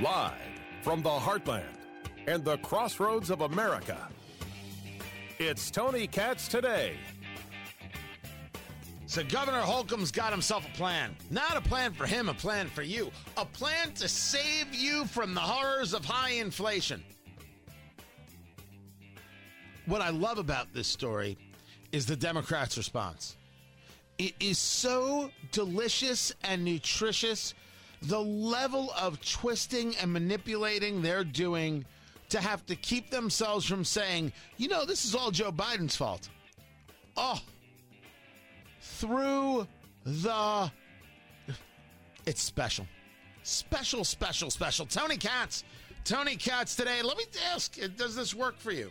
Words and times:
Live 0.00 0.32
from 0.80 1.02
the 1.02 1.10
heartland 1.10 1.76
and 2.26 2.42
the 2.42 2.56
crossroads 2.58 3.28
of 3.28 3.42
America. 3.42 4.08
It's 5.38 5.70
Tony 5.70 6.06
Katz 6.06 6.48
today. 6.48 6.96
So 9.04 9.22
Governor 9.24 9.60
Holcomb's 9.60 10.10
got 10.10 10.32
himself 10.32 10.66
a 10.66 10.74
plan. 10.74 11.14
Not 11.28 11.54
a 11.54 11.60
plan 11.60 11.92
for 11.92 12.06
him, 12.06 12.30
a 12.30 12.34
plan 12.34 12.68
for 12.68 12.80
you. 12.80 13.10
A 13.36 13.44
plan 13.44 13.92
to 13.94 14.08
save 14.08 14.74
you 14.74 15.04
from 15.04 15.34
the 15.34 15.40
horrors 15.40 15.92
of 15.92 16.02
high 16.02 16.30
inflation. 16.30 17.04
What 19.84 20.00
I 20.00 20.08
love 20.08 20.38
about 20.38 20.72
this 20.72 20.88
story 20.88 21.36
is 21.92 22.06
the 22.06 22.16
Democrats' 22.16 22.78
response. 22.78 23.36
It 24.16 24.34
is 24.40 24.56
so 24.56 25.30
delicious 25.52 26.32
and 26.42 26.64
nutritious. 26.64 27.52
The 28.02 28.20
level 28.20 28.92
of 28.98 29.20
twisting 29.20 29.94
and 29.96 30.12
manipulating 30.12 31.02
they're 31.02 31.24
doing 31.24 31.84
to 32.30 32.40
have 32.40 32.64
to 32.66 32.76
keep 32.76 33.10
themselves 33.10 33.66
from 33.66 33.84
saying, 33.84 34.32
you 34.56 34.68
know, 34.68 34.84
this 34.84 35.04
is 35.04 35.14
all 35.14 35.30
Joe 35.30 35.52
Biden's 35.52 35.96
fault. 35.96 36.28
Oh, 37.16 37.40
through 38.80 39.66
the. 40.04 40.70
It's 42.26 42.42
special. 42.42 42.86
Special, 43.42 44.04
special, 44.04 44.50
special. 44.50 44.86
Tony 44.86 45.16
Katz. 45.16 45.64
Tony 46.04 46.36
Katz 46.36 46.76
today. 46.76 47.02
Let 47.02 47.16
me 47.16 47.24
ask 47.52 47.76
does 47.96 48.14
this 48.14 48.34
work 48.34 48.58
for 48.58 48.72
you? 48.72 48.90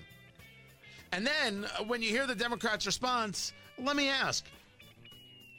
And 1.11 1.25
then 1.25 1.65
uh, 1.65 1.83
when 1.83 2.01
you 2.01 2.09
hear 2.09 2.27
the 2.27 2.35
Democrats' 2.35 2.85
response, 2.85 3.53
let 3.77 3.95
me 3.95 4.09
ask 4.09 4.45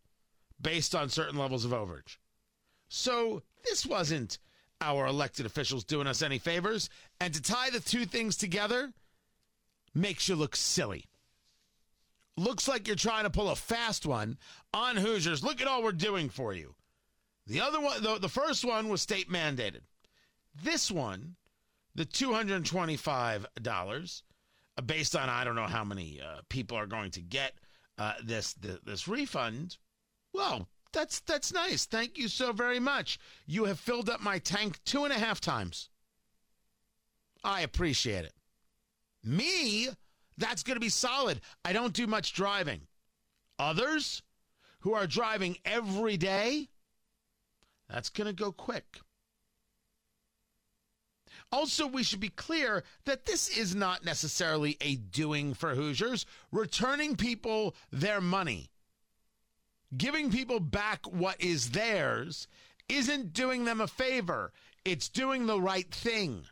based 0.59 0.93
on 0.93 1.07
certain 1.07 1.39
levels 1.39 1.63
of 1.63 1.71
overage. 1.71 2.17
So 2.89 3.41
this 3.63 3.85
wasn't 3.85 4.37
our 4.81 5.07
elected 5.07 5.45
officials 5.45 5.85
doing 5.85 6.07
us 6.07 6.21
any 6.21 6.39
favors, 6.39 6.89
and 7.21 7.33
to 7.33 7.41
tie 7.41 7.69
the 7.69 7.79
two 7.79 8.03
things 8.03 8.35
together 8.35 8.91
makes 9.93 10.27
you 10.27 10.35
look 10.35 10.57
silly. 10.57 11.05
Looks 12.35 12.67
like 12.67 12.85
you're 12.85 12.97
trying 12.97 13.23
to 13.23 13.29
pull 13.29 13.49
a 13.49 13.55
fast 13.55 14.05
one 14.05 14.37
on 14.73 14.97
Hoosiers. 14.97 15.41
Look 15.41 15.61
at 15.61 15.69
all 15.69 15.83
we're 15.83 15.93
doing 15.93 16.27
for 16.27 16.53
you. 16.53 16.75
The 17.47 17.61
other 17.61 17.79
one, 17.79 18.03
the, 18.03 18.19
the 18.19 18.27
first 18.27 18.65
one 18.65 18.89
was 18.89 19.01
state 19.01 19.29
mandated. 19.29 19.83
This 20.61 20.91
one 20.91 21.37
the 21.95 22.05
$225 22.05 24.21
uh, 24.77 24.81
based 24.81 25.15
on 25.15 25.29
I 25.29 25.43
don't 25.43 25.55
know 25.55 25.63
how 25.63 25.83
many 25.83 26.21
uh, 26.21 26.41
people 26.49 26.77
are 26.77 26.85
going 26.85 27.11
to 27.11 27.21
get 27.21 27.53
uh, 27.97 28.13
this, 28.23 28.53
this 28.55 28.77
this 28.83 29.07
refund. 29.07 29.77
Well, 30.33 30.67
that's 30.91 31.21
that's 31.21 31.53
nice. 31.53 31.85
Thank 31.85 32.17
you 32.17 32.27
so 32.27 32.51
very 32.51 32.79
much. 32.79 33.17
You 33.45 33.65
have 33.65 33.79
filled 33.79 34.09
up 34.09 34.21
my 34.21 34.39
tank 34.39 34.79
two 34.83 35.05
and 35.05 35.13
a 35.13 35.19
half 35.19 35.39
times. 35.39 35.89
I 37.43 37.61
appreciate 37.61 38.25
it. 38.25 38.33
Me, 39.23 39.89
that's 40.37 40.63
going 40.63 40.75
to 40.75 40.81
be 40.81 40.89
solid. 40.89 41.41
I 41.63 41.73
don't 41.73 41.93
do 41.93 42.07
much 42.07 42.33
driving. 42.33 42.81
Others 43.57 44.21
who 44.79 44.93
are 44.93 45.07
driving 45.07 45.57
every 45.63 46.17
day, 46.17 46.69
that's 47.89 48.09
going 48.09 48.27
to 48.27 48.33
go 48.33 48.51
quick. 48.51 48.99
Also, 51.51 51.87
we 51.87 52.03
should 52.03 52.19
be 52.19 52.29
clear 52.29 52.83
that 53.05 53.25
this 53.25 53.55
is 53.55 53.75
not 53.75 54.03
necessarily 54.03 54.77
a 54.81 54.95
doing 54.95 55.53
for 55.53 55.75
Hoosiers. 55.75 56.25
Returning 56.51 57.15
people 57.15 57.75
their 57.91 58.19
money, 58.19 58.71
giving 59.95 60.31
people 60.31 60.59
back 60.59 61.05
what 61.05 61.39
is 61.39 61.71
theirs, 61.71 62.47
isn't 62.89 63.33
doing 63.33 63.65
them 63.65 63.79
a 63.79 63.87
favor. 63.87 64.51
It's 64.83 65.09
doing 65.09 65.45
the 65.45 65.59
right 65.59 65.89
thing. 65.93 66.45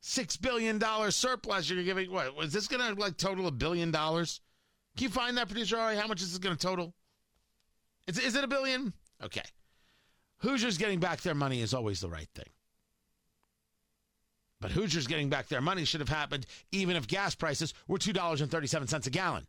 Six 0.00 0.36
billion 0.36 0.78
dollar 0.78 1.10
surplus 1.10 1.68
you're 1.68 1.82
giving. 1.82 2.10
What 2.10 2.36
was 2.36 2.52
this 2.52 2.68
to 2.68 3.00
like 3.00 3.16
total 3.16 3.46
a 3.46 3.50
billion 3.50 3.90
dollars? 3.90 4.40
Can 4.96 5.04
you 5.04 5.10
find 5.10 5.36
that 5.36 5.48
producer? 5.48 5.76
How 5.76 6.06
much 6.06 6.22
is 6.22 6.38
this 6.38 6.38
to 6.56 6.56
total? 6.56 6.94
Is, 8.06 8.18
is 8.18 8.36
it 8.36 8.44
a 8.44 8.48
billion? 8.48 8.92
Okay. 9.22 9.42
Hoosiers 10.44 10.76
getting 10.76 11.00
back 11.00 11.22
their 11.22 11.34
money 11.34 11.62
is 11.62 11.72
always 11.72 12.00
the 12.00 12.08
right 12.08 12.28
thing. 12.34 12.50
But 14.60 14.72
Hoosiers 14.72 15.06
getting 15.06 15.30
back 15.30 15.48
their 15.48 15.62
money 15.62 15.86
should 15.86 16.00
have 16.00 16.08
happened 16.10 16.44
even 16.70 16.96
if 16.96 17.08
gas 17.08 17.34
prices 17.34 17.72
were 17.88 17.96
$2.37 17.96 19.06
a 19.06 19.10
gallon. 19.10 19.46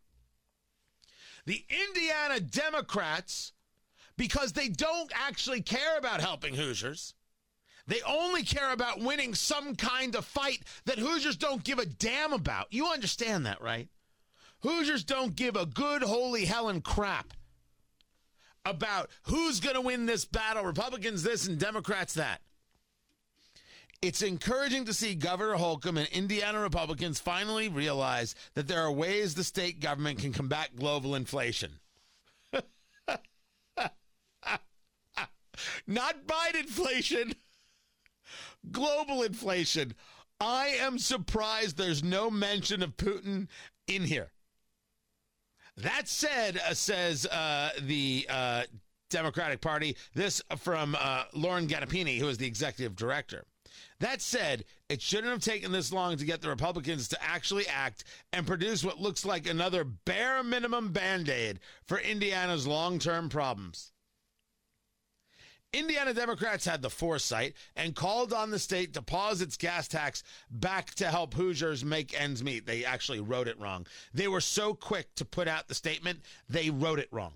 The 1.46 1.66
Indiana 1.88 2.40
Democrats, 2.40 3.52
because 4.16 4.54
they 4.54 4.70
don't 4.70 5.12
actually 5.14 5.62
care 5.62 5.98
about 5.98 6.22
helping 6.22 6.56
Hoosiers, 6.56 7.14
they 7.88 8.02
only 8.08 8.44
care 8.44 8.72
about 8.72 9.02
winning 9.02 9.36
some 9.36 9.76
kind 9.76 10.16
of 10.16 10.24
fight 10.24 10.64
that 10.86 10.98
Hoosiers 10.98 11.36
don't 11.36 11.66
give 11.66 11.78
a 11.78 11.86
damn 11.86 12.32
about. 12.32 12.68
You 12.72 12.88
understand 12.88 13.46
that, 13.46 13.62
right? 13.62 13.90
Hoosiers 14.62 15.04
don't 15.04 15.36
give 15.36 15.58
a 15.58 15.66
good 15.66 16.04
holy 16.04 16.46
Helen 16.46 16.80
crap 16.80 17.34
about 18.66 19.10
who's 19.24 19.60
going 19.60 19.76
to 19.76 19.82
win 19.82 20.06
this 20.06 20.26
battle 20.26 20.64
Republicans 20.64 21.24
this 21.24 21.48
and 21.48 21.60
Democrats 21.60 22.16
that. 22.16 22.42
It's 24.02 24.22
encouraging 24.22 24.86
to 24.86 24.94
see 24.94 25.16
Governor 25.16 25.56
Holcomb 25.56 25.98
and 25.98 26.08
Indiana 26.10 26.60
Republicans 26.60 27.20
finally 27.20 27.70
realize 27.70 28.36
that 28.54 28.68
there 28.68 28.82
are 28.82 28.92
ways 28.92 29.34
the 29.34 29.44
state 29.44 29.80
government 29.80 30.20
can 30.20 30.34
combat 30.34 30.76
global 30.76 31.16
inflation. 31.16 31.80
Not 35.88 36.28
Biden 36.28 36.60
inflation, 36.62 37.34
global 38.72 39.24
inflation. 39.24 39.96
I 40.40 40.68
am 40.80 41.00
surprised 41.00 41.78
there's 41.78 42.04
no 42.04 42.30
mention 42.30 42.84
of 42.84 42.98
Putin 42.98 43.48
in 43.88 44.04
here. 44.04 44.32
That 45.78 46.08
said, 46.08 46.60
uh, 46.68 46.74
says 46.74 47.26
uh, 47.26 47.72
the 47.82 48.26
uh, 48.30 48.64
Democratic 49.10 49.62
Party, 49.62 49.98
this 50.14 50.42
from 50.58 50.96
uh, 51.00 51.24
Lauren 51.34 51.68
Ganapini, 51.68 52.18
who 52.18 52.28
is 52.28 52.38
the 52.38 52.48
executive 52.48 52.96
director. 52.96 53.46
That 54.00 54.22
said, 54.22 54.66
it 54.90 55.02
shouldn't 55.02 55.32
have 55.32 55.42
taken 55.42 55.72
this 55.72 55.92
long 55.92 56.18
to 56.18 56.26
get 56.26 56.42
the 56.42 56.50
Republicans 56.50 57.08
to 57.10 57.24
actually 57.24 57.68
act 57.68 58.04
and 58.34 58.48
produce 58.48 58.84
what 58.84 59.02
looks 59.02 59.26
like 59.26 59.48
another 59.48 59.84
bare 59.84 60.44
minimum 60.44 60.92
band 60.92 61.30
aid 61.30 61.60
for 61.86 62.00
Indiana's 62.00 62.68
long 62.68 63.00
term 63.00 63.30
problems. 63.30 63.92
Indiana 65.76 66.14
Democrats 66.14 66.64
had 66.64 66.82
the 66.82 66.90
foresight 66.90 67.54
and 67.76 67.96
called 67.96 68.32
on 68.32 68.50
the 68.50 68.60
state 68.60 68.94
to 68.94 69.02
pause 69.02 69.42
its 69.42 69.58
gas 69.58 69.90
tax 69.90 70.24
back 70.50 70.94
to 70.96 71.08
help 71.08 71.34
Hoosiers 71.34 71.84
make 71.84 72.20
ends 72.20 72.42
meet. 72.42 72.66
They 72.66 72.86
actually 72.86 73.20
wrote 73.20 73.50
it 73.50 73.60
wrong. 73.60 73.86
They 74.14 74.30
were 74.30 74.40
so 74.40 74.74
quick 74.74 75.14
to 75.16 75.26
put 75.26 75.50
out 75.50 75.68
the 75.68 75.76
statement, 75.76 76.22
they 76.48 76.70
wrote 76.70 77.00
it 77.00 77.10
wrong. 77.12 77.34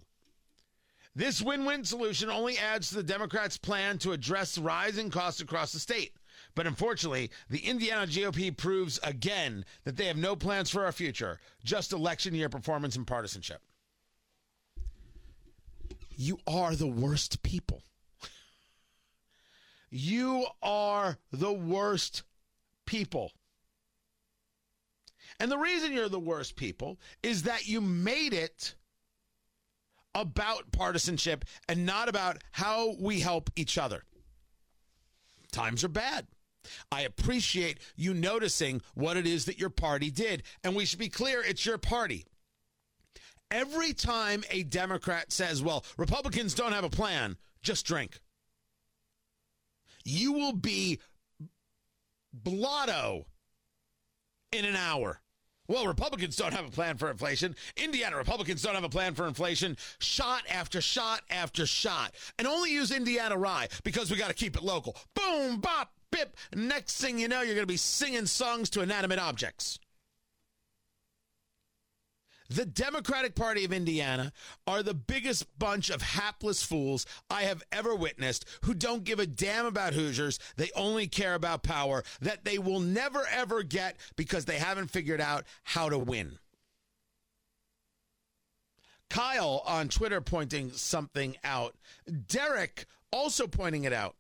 This 1.15 1.41
win 1.41 1.65
win 1.65 1.83
solution 1.83 2.29
only 2.29 2.57
adds 2.57 2.89
to 2.89 2.95
the 2.95 3.03
Democrats' 3.03 3.57
plan 3.57 3.97
to 3.99 4.13
address 4.13 4.57
rising 4.57 5.09
costs 5.09 5.41
across 5.41 5.73
the 5.73 5.79
state. 5.79 6.13
But 6.55 6.65
unfortunately, 6.65 7.31
the 7.49 7.59
Indiana 7.59 8.07
GOP 8.07 8.55
proves 8.55 8.99
again 9.03 9.65
that 9.83 9.97
they 9.97 10.05
have 10.05 10.17
no 10.17 10.37
plans 10.37 10.69
for 10.69 10.85
our 10.85 10.93
future, 10.93 11.41
just 11.65 11.91
election 11.91 12.33
year 12.33 12.47
performance 12.47 12.95
and 12.95 13.05
partisanship. 13.05 13.61
You 16.15 16.39
are 16.47 16.75
the 16.75 16.87
worst 16.87 17.43
people. 17.43 17.83
You 19.89 20.45
are 20.61 21.17
the 21.31 21.53
worst 21.53 22.23
people. 22.85 23.31
And 25.39 25.51
the 25.51 25.57
reason 25.57 25.93
you're 25.93 26.09
the 26.09 26.19
worst 26.19 26.55
people 26.55 26.99
is 27.23 27.43
that 27.43 27.67
you 27.67 27.81
made 27.81 28.33
it 28.33 28.75
about 30.13 30.71
partisanship 30.71 31.45
and 31.67 31.85
not 31.85 32.09
about 32.09 32.43
how 32.51 32.95
we 32.99 33.19
help 33.19 33.49
each 33.55 33.77
other. 33.77 34.03
Times 35.51 35.83
are 35.83 35.89
bad. 35.89 36.27
I 36.91 37.01
appreciate 37.01 37.79
you 37.95 38.13
noticing 38.13 38.81
what 38.93 39.17
it 39.17 39.25
is 39.25 39.45
that 39.45 39.59
your 39.59 39.69
party 39.69 40.11
did. 40.11 40.43
And 40.63 40.75
we 40.75 40.85
should 40.85 40.99
be 40.99 41.09
clear 41.09 41.41
it's 41.41 41.65
your 41.65 41.77
party. 41.77 42.25
Every 43.49 43.93
time 43.93 44.43
a 44.51 44.63
Democrat 44.63 45.31
says, 45.31 45.63
well, 45.63 45.83
Republicans 45.97 46.53
don't 46.53 46.73
have 46.73 46.83
a 46.83 46.89
plan, 46.89 47.37
just 47.63 47.85
drink. 47.85 48.19
You 50.09 50.33
will 50.33 50.53
be 50.53 50.99
blotto 52.33 53.27
in 54.51 54.65
an 54.65 54.75
hour. 54.75 55.21
Well, 55.67 55.85
Republicans 55.85 56.35
don't 56.35 56.53
have 56.53 56.67
a 56.67 56.71
plan 56.71 56.97
for 56.97 57.11
inflation. 57.11 57.55
Indiana 57.77 58.17
Republicans 58.17 58.63
don't 58.63 58.73
have 58.73 58.83
a 58.83 58.89
plan 58.89 59.13
for 59.13 59.27
inflation. 59.27 59.77
Shot 59.99 60.41
after 60.49 60.81
shot 60.81 61.21
after 61.29 61.67
shot. 61.67 62.15
And 62.39 62.47
only 62.47 62.71
use 62.71 62.91
Indiana 62.91 63.37
rye 63.37 63.67
because 63.83 64.09
we 64.09 64.17
got 64.17 64.29
to 64.29 64.33
keep 64.33 64.55
it 64.55 64.63
local. 64.63 64.97
Boom, 65.13 65.59
bop, 65.59 65.93
bip. 66.11 66.35
Next 66.55 66.99
thing 66.99 67.19
you 67.19 67.27
know, 67.27 67.41
you're 67.41 67.53
going 67.53 67.67
to 67.67 67.71
be 67.71 67.77
singing 67.77 68.25
songs 68.25 68.71
to 68.71 68.81
inanimate 68.81 69.19
objects. 69.19 69.77
The 72.49 72.65
Democratic 72.65 73.35
Party 73.35 73.63
of 73.63 73.71
Indiana 73.71 74.33
are 74.65 74.81
the 74.81 74.95
biggest 74.95 75.45
bunch 75.59 75.91
of 75.91 76.01
hapless 76.01 76.63
fools 76.63 77.05
I 77.29 77.43
have 77.43 77.63
ever 77.71 77.93
witnessed 77.93 78.45
who 78.63 78.73
don't 78.73 79.03
give 79.03 79.19
a 79.19 79.27
damn 79.27 79.67
about 79.67 79.93
Hoosiers. 79.93 80.39
They 80.55 80.71
only 80.75 81.07
care 81.07 81.35
about 81.35 81.61
power 81.61 82.03
that 82.21 82.45
they 82.45 82.57
will 82.57 82.79
never 82.79 83.23
ever 83.31 83.61
get 83.61 83.97
because 84.15 84.45
they 84.45 84.57
haven't 84.57 84.89
figured 84.89 85.21
out 85.21 85.45
how 85.63 85.89
to 85.89 85.99
win. 85.99 86.39
Kyle 89.11 89.61
on 89.65 89.89
Twitter 89.89 90.21
pointing 90.21 90.71
something 90.71 91.35
out. 91.43 91.75
Derek 92.27 92.85
also 93.11 93.47
pointing 93.47 93.83
it 93.83 93.93
out. 93.93 94.15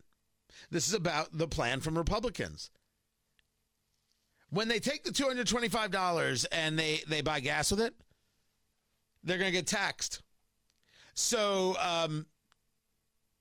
This 0.69 0.87
is 0.87 0.93
about 0.93 1.35
the 1.35 1.47
plan 1.47 1.79
from 1.79 1.97
Republicans. 1.97 2.69
When 4.51 4.67
they 4.67 4.79
take 4.79 5.03
the 5.03 5.11
$225 5.11 6.45
and 6.51 6.77
they, 6.77 7.01
they 7.07 7.21
buy 7.21 7.39
gas 7.39 7.71
with 7.71 7.81
it, 7.81 7.93
they're 9.23 9.37
going 9.37 9.51
to 9.51 9.57
get 9.57 9.67
taxed. 9.67 10.21
So 11.13 11.75
um, 11.79 12.25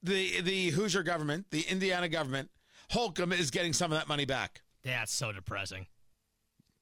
the 0.02 0.40
the 0.40 0.70
Hoosier 0.70 1.02
government, 1.02 1.46
the 1.50 1.62
Indiana 1.62 2.08
government, 2.08 2.50
Holcomb 2.90 3.32
is 3.32 3.50
getting 3.50 3.72
some 3.72 3.92
of 3.92 3.98
that 3.98 4.08
money 4.08 4.25
back. 4.25 4.62
That's 4.84 5.14
so 5.14 5.32
depressing. 5.32 5.86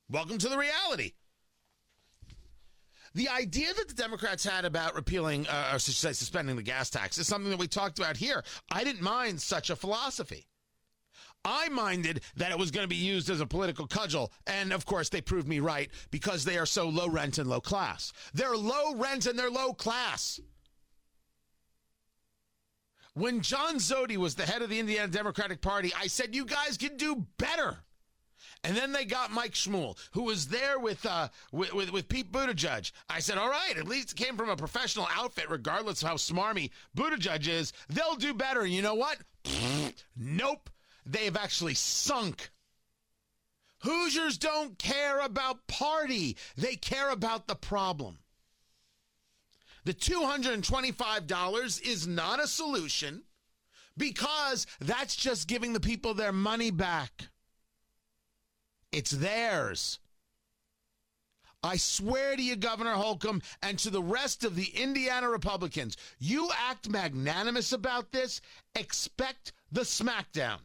Welcome 0.09 0.39
to 0.39 0.49
the 0.49 0.57
reality. 0.57 1.13
The 3.15 3.29
idea 3.31 3.73
that 3.73 3.89
the 3.89 3.95
Democrats 3.95 4.45
had 4.45 4.67
about 4.67 4.95
repealing, 4.95 5.47
uh, 5.49 5.71
or 5.73 5.79
say 5.79 6.13
suspending 6.13 6.55
the 6.55 6.63
gas 6.63 6.91
tax 6.91 7.17
is 7.17 7.27
something 7.27 7.51
that 7.51 7.59
we 7.59 7.67
talked 7.67 7.99
about 7.99 8.17
here. 8.17 8.45
I 8.71 8.85
didn't 8.85 9.01
mind 9.01 9.41
such 9.41 9.71
a 9.71 9.77
philosophy. 9.77 10.47
I 11.47 11.69
minded 11.69 12.23
that 12.37 12.51
it 12.51 12.59
was 12.59 12.73
going 12.73 12.85
to 12.85 12.89
be 12.89 12.97
used 12.97 13.31
as 13.31 13.41
a 13.41 13.47
political 13.47 13.87
cudgel. 13.87 14.33
And 14.49 14.73
of 14.73 14.85
course, 14.85 15.09
they 15.09 15.21
proved 15.21 15.47
me 15.47 15.61
right 15.61 15.89
because 16.11 16.45
they 16.45 16.59
are 16.59 16.67
so 16.67 16.89
low 16.89 17.09
rent 17.09 17.39
and 17.39 17.49
low 17.49 17.61
class. 17.61 18.13
They're 18.35 18.57
low 18.57 18.97
rent 18.97 19.27
and 19.27 19.39
they're 19.39 19.51
low 19.51 19.73
class. 19.73 20.41
When 23.15 23.41
John 23.41 23.77
Zody 23.77 24.17
was 24.17 24.35
the 24.35 24.45
head 24.45 24.61
of 24.61 24.69
the 24.69 24.79
Indiana 24.79 25.09
Democratic 25.09 25.63
Party, 25.63 25.93
I 25.99 26.09
said, 26.09 26.35
you 26.35 26.45
guys 26.45 26.77
can 26.77 26.97
do 26.97 27.25
better. 27.39 27.79
And 28.65 28.77
then 28.77 28.91
they 28.91 29.05
got 29.05 29.31
Mike 29.31 29.53
Schmuhl, 29.53 29.97
who 30.11 30.25
was 30.25 30.49
there 30.49 30.79
with, 30.81 31.07
uh, 31.07 31.29
with, 31.53 31.73
with, 31.73 31.93
with 31.93 32.09
Pete 32.09 32.33
Buttigieg. 32.33 32.91
I 33.09 33.21
said, 33.21 33.39
all 33.39 33.49
right, 33.49 33.77
at 33.79 33.87
least 33.87 34.13
it 34.13 34.17
came 34.17 34.37
from 34.37 34.51
a 34.51 34.57
professional 34.57 35.09
outfit, 35.15 35.49
regardless 35.49 36.03
of 36.03 36.09
how 36.09 36.17
smarmy 36.17 36.71
Buttigieg 36.97 37.49
is. 37.49 37.73
They'll 37.89 38.17
do 38.17 38.35
better. 38.35 38.63
And 38.63 38.73
you 38.73 38.83
know 38.83 38.97
what? 38.97 39.19
nope 40.17 40.69
they've 41.07 41.37
actually 41.37 41.75
sunk. 41.75 42.51
Hoosiers 43.81 44.37
don't 44.37 44.79
care 44.79 45.21
about 45.21 45.67
party, 45.69 46.37
they 46.57 46.75
care 46.77 47.11
about 47.11 47.47
the 47.47 47.55
problem. 47.55 48.19
The 49.85 49.95
$225 49.95 51.87
is 51.87 52.07
not 52.09 52.43
a 52.43 52.49
solution 52.49 53.23
because 53.97 54.67
that's 54.81 55.15
just 55.15 55.47
giving 55.47 55.73
the 55.73 55.81
people 55.81 56.13
their 56.13 56.33
money 56.33 56.73
back. 56.73 57.29
It's 58.91 59.13
theirs. 59.13 60.01
I 61.63 61.77
swear 61.77 62.37
to 62.37 62.43
you, 62.43 62.57
Governor 62.57 62.95
Holcomb, 62.95 63.43
and 63.63 63.79
to 63.81 63.91
the 63.91 64.03
rest 64.03 64.45
of 64.45 64.57
the 64.57 64.69
Indiana 64.75 65.29
Republicans, 65.29 65.97
you 66.19 66.51
act 66.69 66.89
magnanimous 66.89 67.73
about 67.73 68.13
this, 68.13 68.41
expect 68.75 69.53
the 69.71 69.83
smackdown. 69.83 70.59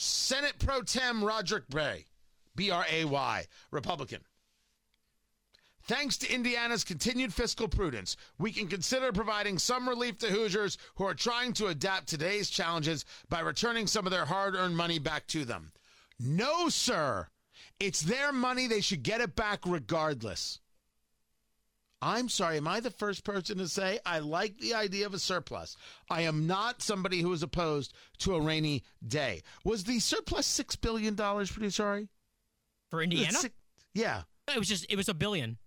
Senate 0.00 0.60
Pro 0.60 0.82
Tem 0.82 1.22
Rodric 1.22 1.66
Bray, 1.68 2.06
B 2.54 2.70
R 2.70 2.86
A 2.88 3.04
Y, 3.04 3.46
Republican. 3.72 4.20
Thanks 5.82 6.16
to 6.18 6.32
Indiana's 6.32 6.84
continued 6.84 7.34
fiscal 7.34 7.66
prudence, 7.66 8.16
we 8.38 8.52
can 8.52 8.68
consider 8.68 9.10
providing 9.10 9.58
some 9.58 9.88
relief 9.88 10.16
to 10.18 10.28
Hoosiers 10.28 10.78
who 10.94 11.04
are 11.04 11.14
trying 11.14 11.52
to 11.54 11.66
adapt 11.66 12.06
today's 12.06 12.48
challenges 12.48 13.04
by 13.28 13.40
returning 13.40 13.88
some 13.88 14.06
of 14.06 14.12
their 14.12 14.26
hard 14.26 14.54
earned 14.54 14.76
money 14.76 15.00
back 15.00 15.26
to 15.28 15.44
them. 15.44 15.72
No, 16.20 16.68
sir. 16.68 17.26
It's 17.80 18.02
their 18.02 18.30
money. 18.30 18.68
They 18.68 18.80
should 18.80 19.02
get 19.02 19.20
it 19.20 19.34
back 19.34 19.60
regardless. 19.66 20.60
I'm 22.00 22.28
sorry, 22.28 22.58
am 22.58 22.68
I 22.68 22.80
the 22.80 22.90
first 22.90 23.24
person 23.24 23.58
to 23.58 23.66
say 23.66 23.98
I 24.06 24.20
like 24.20 24.58
the 24.58 24.74
idea 24.74 25.06
of 25.06 25.14
a 25.14 25.18
surplus? 25.18 25.76
I 26.08 26.22
am 26.22 26.46
not 26.46 26.80
somebody 26.80 27.22
who 27.22 27.32
is 27.32 27.42
opposed 27.42 27.92
to 28.18 28.36
a 28.36 28.40
rainy 28.40 28.84
day. 29.06 29.42
Was 29.64 29.84
the 29.84 29.98
surplus 29.98 30.46
six 30.46 30.76
billion 30.76 31.14
dollars, 31.16 31.50
pretty 31.50 31.70
sorry? 31.70 32.08
For 32.90 33.02
Indiana? 33.02 33.32
Six, 33.32 33.54
yeah. 33.94 34.22
It 34.46 34.58
was 34.58 34.68
just 34.68 34.86
it 34.88 34.96
was 34.96 35.08
a 35.08 35.14
billion. 35.14 35.58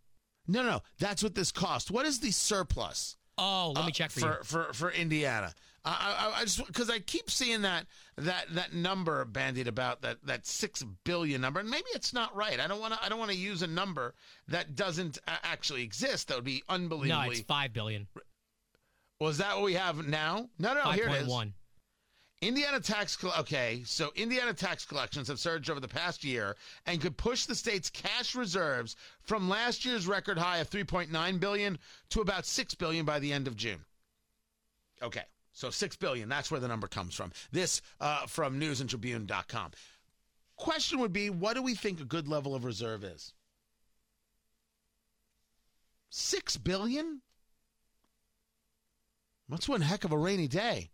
No, 0.47 0.63
no, 0.63 0.81
that's 0.99 1.21
what 1.21 1.35
this 1.35 1.51
cost. 1.51 1.91
What 1.91 2.05
is 2.05 2.19
the 2.19 2.31
surplus? 2.31 3.17
Oh, 3.37 3.73
let 3.75 3.85
me 3.85 3.91
uh, 3.91 3.93
check 3.93 4.11
for, 4.11 4.19
for, 4.19 4.43
for 4.43 4.73
for 4.73 4.91
Indiana. 4.91 5.53
I, 5.83 6.33
I, 6.35 6.41
I 6.41 6.43
just 6.43 6.65
because 6.67 6.89
I 6.89 6.99
keep 6.99 7.29
seeing 7.31 7.63
that 7.63 7.87
that 8.17 8.45
that 8.51 8.73
number 8.73 9.25
bandied 9.25 9.67
about 9.67 10.01
that 10.03 10.17
that 10.25 10.45
six 10.45 10.83
billion 11.03 11.41
number, 11.41 11.59
and 11.59 11.69
maybe 11.69 11.87
it's 11.93 12.13
not 12.13 12.35
right. 12.35 12.59
I 12.59 12.67
don't 12.67 12.79
want 12.79 12.93
to 12.93 13.03
I 13.03 13.09
don't 13.09 13.19
want 13.19 13.31
to 13.31 13.37
use 13.37 13.63
a 13.63 13.67
number 13.67 14.13
that 14.47 14.75
doesn't 14.75 15.17
actually 15.27 15.83
exist. 15.83 16.27
That 16.27 16.37
would 16.37 16.43
be 16.43 16.63
unbelievably. 16.69 17.09
No, 17.09 17.31
it's 17.31 17.41
five 17.41 17.73
billion. 17.73 18.07
Was 19.19 19.37
that 19.39 19.55
what 19.55 19.65
we 19.65 19.73
have 19.73 20.07
now? 20.07 20.49
No, 20.57 20.73
no, 20.73 20.83
5. 20.83 20.95
here 20.95 21.07
it 21.07 21.21
is. 21.21 21.27
1. 21.27 21.53
Indiana 22.41 22.79
tax 22.79 23.23
okay, 23.23 23.83
so 23.85 24.11
Indiana 24.15 24.53
tax 24.53 24.83
collections 24.83 25.27
have 25.27 25.39
surged 25.39 25.69
over 25.69 25.79
the 25.79 25.87
past 25.87 26.23
year 26.23 26.55
and 26.87 26.99
could 26.99 27.15
push 27.15 27.45
the 27.45 27.53
state's 27.53 27.91
cash 27.91 28.33
reserves 28.33 28.95
from 29.21 29.47
last 29.47 29.85
year's 29.85 30.07
record 30.07 30.39
high 30.39 30.57
of 30.57 30.69
3.9 30.69 31.39
billion 31.39 31.77
to 32.09 32.21
about 32.21 32.47
6 32.47 32.73
billion 32.75 33.05
by 33.05 33.19
the 33.19 33.31
end 33.31 33.47
of 33.47 33.55
June. 33.55 33.85
Okay. 35.03 35.23
So 35.53 35.69
6 35.69 35.97
billion, 35.97 36.29
that's 36.29 36.49
where 36.49 36.59
the 36.59 36.67
number 36.67 36.87
comes 36.87 37.13
from. 37.13 37.31
This 37.51 37.81
uh, 37.99 38.25
from 38.25 38.59
newsandtribune.com. 38.59 39.71
Question 40.55 40.99
would 40.99 41.13
be 41.13 41.29
what 41.29 41.55
do 41.55 41.61
we 41.61 41.75
think 41.75 41.99
a 41.99 42.05
good 42.05 42.27
level 42.27 42.55
of 42.55 42.63
reserve 42.63 43.03
is? 43.03 43.33
6 46.09 46.57
billion? 46.57 47.21
That's 49.47 49.69
one 49.69 49.81
heck 49.81 50.05
of 50.05 50.11
a 50.11 50.17
rainy 50.17 50.47
day. 50.47 50.89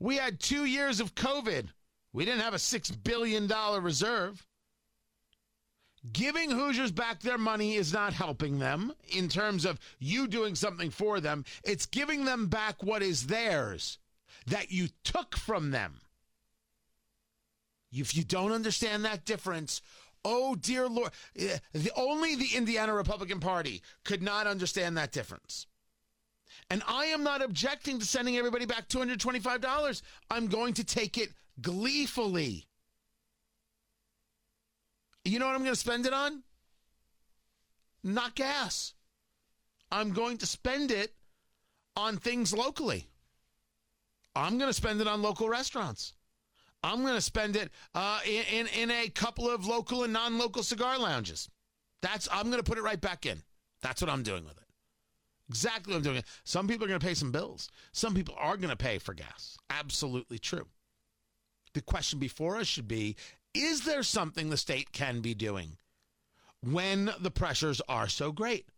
We 0.00 0.16
had 0.16 0.40
two 0.40 0.64
years 0.64 0.98
of 0.98 1.14
COVID. 1.14 1.68
We 2.12 2.24
didn't 2.24 2.40
have 2.40 2.54
a 2.54 2.58
$6 2.58 3.04
billion 3.04 3.46
reserve. 3.82 4.46
Giving 6.10 6.50
Hoosiers 6.50 6.90
back 6.90 7.20
their 7.20 7.36
money 7.36 7.74
is 7.74 7.92
not 7.92 8.14
helping 8.14 8.58
them 8.58 8.92
in 9.14 9.28
terms 9.28 9.66
of 9.66 9.78
you 9.98 10.26
doing 10.26 10.54
something 10.54 10.90
for 10.90 11.20
them. 11.20 11.44
It's 11.62 11.84
giving 11.84 12.24
them 12.24 12.46
back 12.46 12.82
what 12.82 13.02
is 13.02 13.26
theirs 13.26 13.98
that 14.46 14.72
you 14.72 14.88
took 15.04 15.36
from 15.36 15.70
them. 15.70 16.00
If 17.92 18.16
you 18.16 18.24
don't 18.24 18.52
understand 18.52 19.04
that 19.04 19.26
difference, 19.26 19.82
oh 20.24 20.54
dear 20.54 20.88
Lord, 20.88 21.10
eh, 21.36 21.58
only 21.94 22.34
the 22.34 22.56
Indiana 22.56 22.94
Republican 22.94 23.40
Party 23.40 23.82
could 24.04 24.22
not 24.22 24.46
understand 24.46 24.96
that 24.96 25.12
difference. 25.12 25.66
And 26.70 26.82
I 26.86 27.06
am 27.06 27.24
not 27.24 27.42
objecting 27.42 27.98
to 27.98 28.04
sending 28.04 28.36
everybody 28.36 28.64
back 28.64 28.88
$225. 28.88 30.02
I'm 30.30 30.46
going 30.46 30.74
to 30.74 30.84
take 30.84 31.18
it 31.18 31.30
gleefully. 31.60 32.66
You 35.24 35.38
know 35.38 35.46
what 35.46 35.54
I'm 35.54 35.62
going 35.62 35.72
to 35.72 35.80
spend 35.80 36.06
it 36.06 36.12
on? 36.12 36.42
Not 38.04 38.36
gas. 38.36 38.94
I'm 39.90 40.12
going 40.12 40.38
to 40.38 40.46
spend 40.46 40.92
it 40.92 41.12
on 41.96 42.16
things 42.16 42.54
locally. 42.54 43.08
I'm 44.36 44.56
going 44.56 44.70
to 44.70 44.74
spend 44.74 45.00
it 45.00 45.08
on 45.08 45.22
local 45.22 45.48
restaurants. 45.48 46.14
I'm 46.82 47.02
going 47.02 47.16
to 47.16 47.20
spend 47.20 47.56
it 47.56 47.70
uh, 47.94 48.20
in, 48.24 48.44
in, 48.52 48.66
in 48.68 48.90
a 48.90 49.08
couple 49.08 49.50
of 49.50 49.66
local 49.66 50.04
and 50.04 50.12
non-local 50.12 50.62
cigar 50.62 50.98
lounges. 50.98 51.50
That's 52.00 52.28
I'm 52.32 52.46
going 52.46 52.62
to 52.62 52.68
put 52.68 52.78
it 52.78 52.82
right 52.82 53.00
back 53.00 53.26
in. 53.26 53.42
That's 53.82 54.00
what 54.00 54.08
I'm 54.08 54.22
doing 54.22 54.44
with 54.44 54.56
it. 54.56 54.69
Exactly 55.50 55.92
what 55.92 55.96
I'm 55.96 56.04
doing. 56.04 56.22
Some 56.44 56.68
people 56.68 56.84
are 56.84 56.88
going 56.88 57.00
to 57.00 57.04
pay 57.04 57.14
some 57.14 57.32
bills. 57.32 57.70
Some 57.90 58.14
people 58.14 58.36
are 58.38 58.56
going 58.56 58.70
to 58.70 58.76
pay 58.76 58.98
for 58.98 59.14
gas. 59.14 59.58
Absolutely 59.68 60.38
true. 60.38 60.68
The 61.74 61.80
question 61.80 62.20
before 62.20 62.58
us 62.58 62.68
should 62.68 62.86
be 62.86 63.16
is 63.52 63.80
there 63.80 64.04
something 64.04 64.48
the 64.48 64.56
state 64.56 64.92
can 64.92 65.20
be 65.20 65.34
doing 65.34 65.76
when 66.62 67.10
the 67.18 67.32
pressures 67.32 67.82
are 67.88 68.06
so 68.06 68.30
great? 68.30 68.68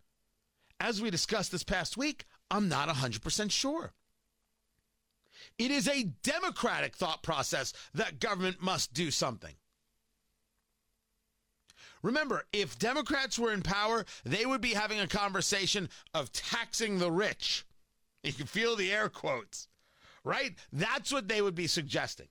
As 0.80 1.02
we 1.02 1.10
discussed 1.10 1.52
this 1.52 1.62
past 1.62 1.98
week, 1.98 2.24
I'm 2.50 2.70
not 2.70 2.88
100% 2.88 3.50
sure. 3.50 3.92
It 5.58 5.70
is 5.70 5.86
a 5.86 6.04
democratic 6.22 6.96
thought 6.96 7.22
process 7.22 7.74
that 7.92 8.18
government 8.18 8.62
must 8.62 8.94
do 8.94 9.10
something. 9.10 9.56
Remember, 12.02 12.44
if 12.52 12.78
Democrats 12.78 13.38
were 13.38 13.52
in 13.52 13.62
power, 13.62 14.04
they 14.24 14.44
would 14.44 14.60
be 14.60 14.74
having 14.74 15.00
a 15.00 15.06
conversation 15.06 15.88
of 16.12 16.32
taxing 16.32 16.98
the 16.98 17.10
rich. 17.10 17.64
You 18.22 18.32
can 18.32 18.46
feel 18.46 18.76
the 18.76 18.92
air 18.92 19.08
quotes, 19.08 19.68
right? 20.24 20.56
That's 20.72 21.12
what 21.12 21.28
they 21.28 21.40
would 21.42 21.54
be 21.54 21.66
suggesting. 21.68 22.28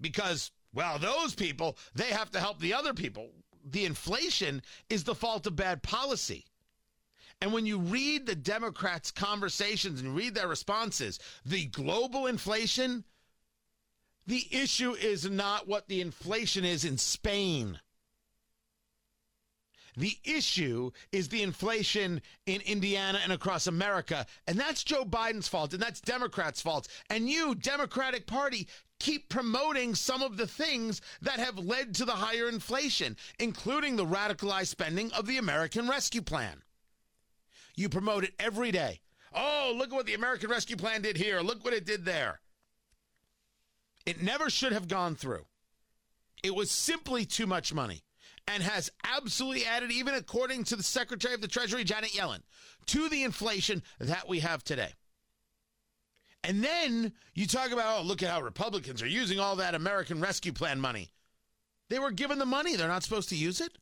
Because, 0.00 0.50
well, 0.72 0.98
those 0.98 1.34
people, 1.34 1.76
they 1.94 2.06
have 2.06 2.30
to 2.32 2.40
help 2.40 2.58
the 2.58 2.74
other 2.74 2.94
people. 2.94 3.30
The 3.64 3.84
inflation 3.84 4.62
is 4.88 5.04
the 5.04 5.14
fault 5.14 5.46
of 5.46 5.54
bad 5.54 5.82
policy. 5.82 6.46
And 7.40 7.52
when 7.52 7.66
you 7.66 7.78
read 7.78 8.26
the 8.26 8.34
Democrats' 8.34 9.10
conversations 9.10 10.00
and 10.00 10.14
read 10.14 10.34
their 10.34 10.48
responses, 10.48 11.18
the 11.44 11.66
global 11.66 12.26
inflation, 12.26 13.04
the 14.26 14.46
issue 14.50 14.92
is 14.92 15.28
not 15.28 15.66
what 15.66 15.88
the 15.88 16.00
inflation 16.00 16.64
is 16.64 16.84
in 16.84 16.98
Spain. 16.98 17.80
The 19.96 20.16
issue 20.24 20.90
is 21.12 21.28
the 21.28 21.42
inflation 21.42 22.22
in 22.46 22.60
Indiana 22.62 23.20
and 23.22 23.32
across 23.32 23.66
America. 23.66 24.26
And 24.46 24.58
that's 24.58 24.84
Joe 24.84 25.04
Biden's 25.04 25.48
fault, 25.48 25.72
and 25.72 25.82
that's 25.82 26.00
Democrats' 26.00 26.60
fault. 26.60 26.88
And 27.08 27.28
you, 27.28 27.54
Democratic 27.54 28.26
Party, 28.26 28.68
keep 28.98 29.28
promoting 29.28 29.94
some 29.94 30.22
of 30.22 30.36
the 30.36 30.46
things 30.46 31.00
that 31.22 31.38
have 31.38 31.58
led 31.58 31.94
to 31.96 32.04
the 32.04 32.12
higher 32.12 32.48
inflation, 32.48 33.16
including 33.38 33.96
the 33.96 34.06
radicalized 34.06 34.68
spending 34.68 35.10
of 35.12 35.26
the 35.26 35.38
American 35.38 35.88
Rescue 35.88 36.22
Plan. 36.22 36.62
You 37.74 37.88
promote 37.88 38.24
it 38.24 38.34
every 38.38 38.70
day. 38.70 39.00
Oh, 39.32 39.72
look 39.76 39.90
at 39.90 39.94
what 39.94 40.06
the 40.06 40.14
American 40.14 40.50
Rescue 40.50 40.76
Plan 40.76 41.02
did 41.02 41.16
here. 41.16 41.40
Look 41.40 41.64
what 41.64 41.72
it 41.72 41.86
did 41.86 42.04
there. 42.04 42.40
It 44.06 44.22
never 44.22 44.50
should 44.50 44.72
have 44.72 44.88
gone 44.88 45.14
through. 45.14 45.46
It 46.42 46.54
was 46.54 46.70
simply 46.70 47.24
too 47.24 47.46
much 47.46 47.72
money 47.72 48.02
and 48.52 48.62
has 48.62 48.90
absolutely 49.04 49.64
added, 49.64 49.92
even 49.92 50.14
according 50.14 50.64
to 50.64 50.76
the 50.76 50.82
Secretary 50.82 51.34
of 51.34 51.40
the 51.40 51.48
Treasury, 51.48 51.84
Janet 51.84 52.10
Yellen, 52.10 52.40
to 52.86 53.08
the 53.08 53.22
inflation 53.22 53.82
that 53.98 54.28
we 54.28 54.40
have 54.40 54.64
today. 54.64 54.92
And 56.42 56.64
then 56.64 57.12
you 57.34 57.46
talk 57.46 57.70
about, 57.70 58.00
oh, 58.00 58.02
look 58.02 58.22
at 58.22 58.30
how 58.30 58.40
Republicans 58.40 59.02
are 59.02 59.08
using 59.08 59.38
all 59.38 59.56
that 59.56 59.74
American 59.74 60.20
Rescue 60.20 60.52
Plan 60.52 60.80
money. 60.80 61.12
They 61.88 61.98
were 61.98 62.10
given 62.10 62.38
the 62.38 62.46
money, 62.46 62.76
they're 62.76 62.88
not 62.88 63.02
supposed 63.02 63.28
to 63.28 63.36
use 63.36 63.60
it. 63.60 63.72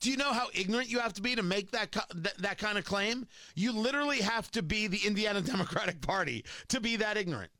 Do 0.00 0.10
you 0.10 0.16
know 0.16 0.32
how 0.32 0.48
ignorant 0.52 0.88
you 0.88 0.98
have 0.98 1.12
to 1.14 1.22
be 1.22 1.36
to 1.36 1.42
make 1.42 1.70
that, 1.72 1.92
that, 2.14 2.38
that 2.38 2.58
kind 2.58 2.76
of 2.76 2.84
claim? 2.84 3.26
You 3.54 3.72
literally 3.72 4.20
have 4.20 4.50
to 4.52 4.62
be 4.62 4.86
the 4.86 5.00
Indiana 5.06 5.40
Democratic 5.42 6.00
Party 6.00 6.44
to 6.68 6.80
be 6.80 6.96
that 6.96 7.16
ignorant. 7.16 7.50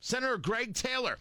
Senator 0.00 0.38
Greg 0.38 0.74
Taylor 0.74 1.18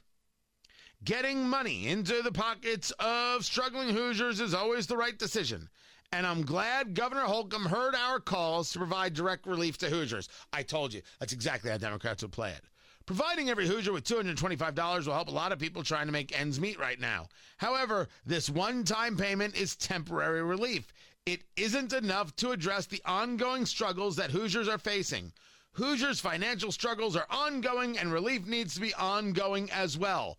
getting 1.04 1.48
money 1.48 1.88
into 1.88 2.22
the 2.22 2.32
pockets 2.32 2.92
of 3.00 3.46
struggling 3.46 3.90
Hoosiers 3.90 4.40
is 4.40 4.54
always 4.54 4.88
the 4.88 4.98
right 4.98 5.18
decision. 5.18 5.70
And 6.12 6.26
I'm 6.26 6.44
glad 6.44 6.94
Governor 6.94 7.26
Holcomb 7.26 7.66
heard 7.66 7.94
our 7.94 8.20
calls 8.20 8.72
to 8.72 8.80
provide 8.80 9.14
direct 9.14 9.46
relief 9.46 9.78
to 9.80 9.90
Hoosiers. 9.90 10.30
I 10.54 10.64
told 10.64 10.94
you, 10.94 11.02
that's 11.20 11.34
exactly 11.34 11.70
how 11.70 11.78
Democrats 11.78 12.24
would 12.24 12.32
play 12.32 12.52
it. 12.52 12.64
Providing 13.06 13.50
every 13.50 13.68
Hoosier 13.68 13.94
with 13.94 14.04
$225 14.04 15.06
will 15.06 15.14
help 15.14 15.28
a 15.30 15.32
lot 15.32 15.52
of 15.52 15.60
people 15.60 15.84
trying 15.84 16.08
to 16.08 16.12
make 16.12 16.38
ends 16.38 16.60
meet 16.60 16.80
right 16.80 17.00
now. 17.00 17.28
However, 17.58 18.08
this 18.26 18.50
one 18.50 18.84
time 18.84 19.16
payment 19.16 19.56
is 19.56 19.76
temporary 19.76 20.44
relief. 20.44 20.94
It 21.26 21.44
isn't 21.56 21.94
enough 21.94 22.36
to 22.38 22.52
address 22.52 22.86
the 22.86 23.02
ongoing 23.06 23.66
struggles 23.66 24.16
that 24.16 24.32
Hoosiers 24.32 24.68
are 24.68 24.78
facing. 24.78 25.32
Hoosiers' 25.74 26.20
financial 26.20 26.72
struggles 26.72 27.16
are 27.16 27.28
ongoing, 27.30 27.98
and 27.98 28.12
relief 28.12 28.46
needs 28.46 28.74
to 28.74 28.82
be 28.82 28.94
ongoing 28.96 29.70
as 29.72 29.98
well. 29.98 30.38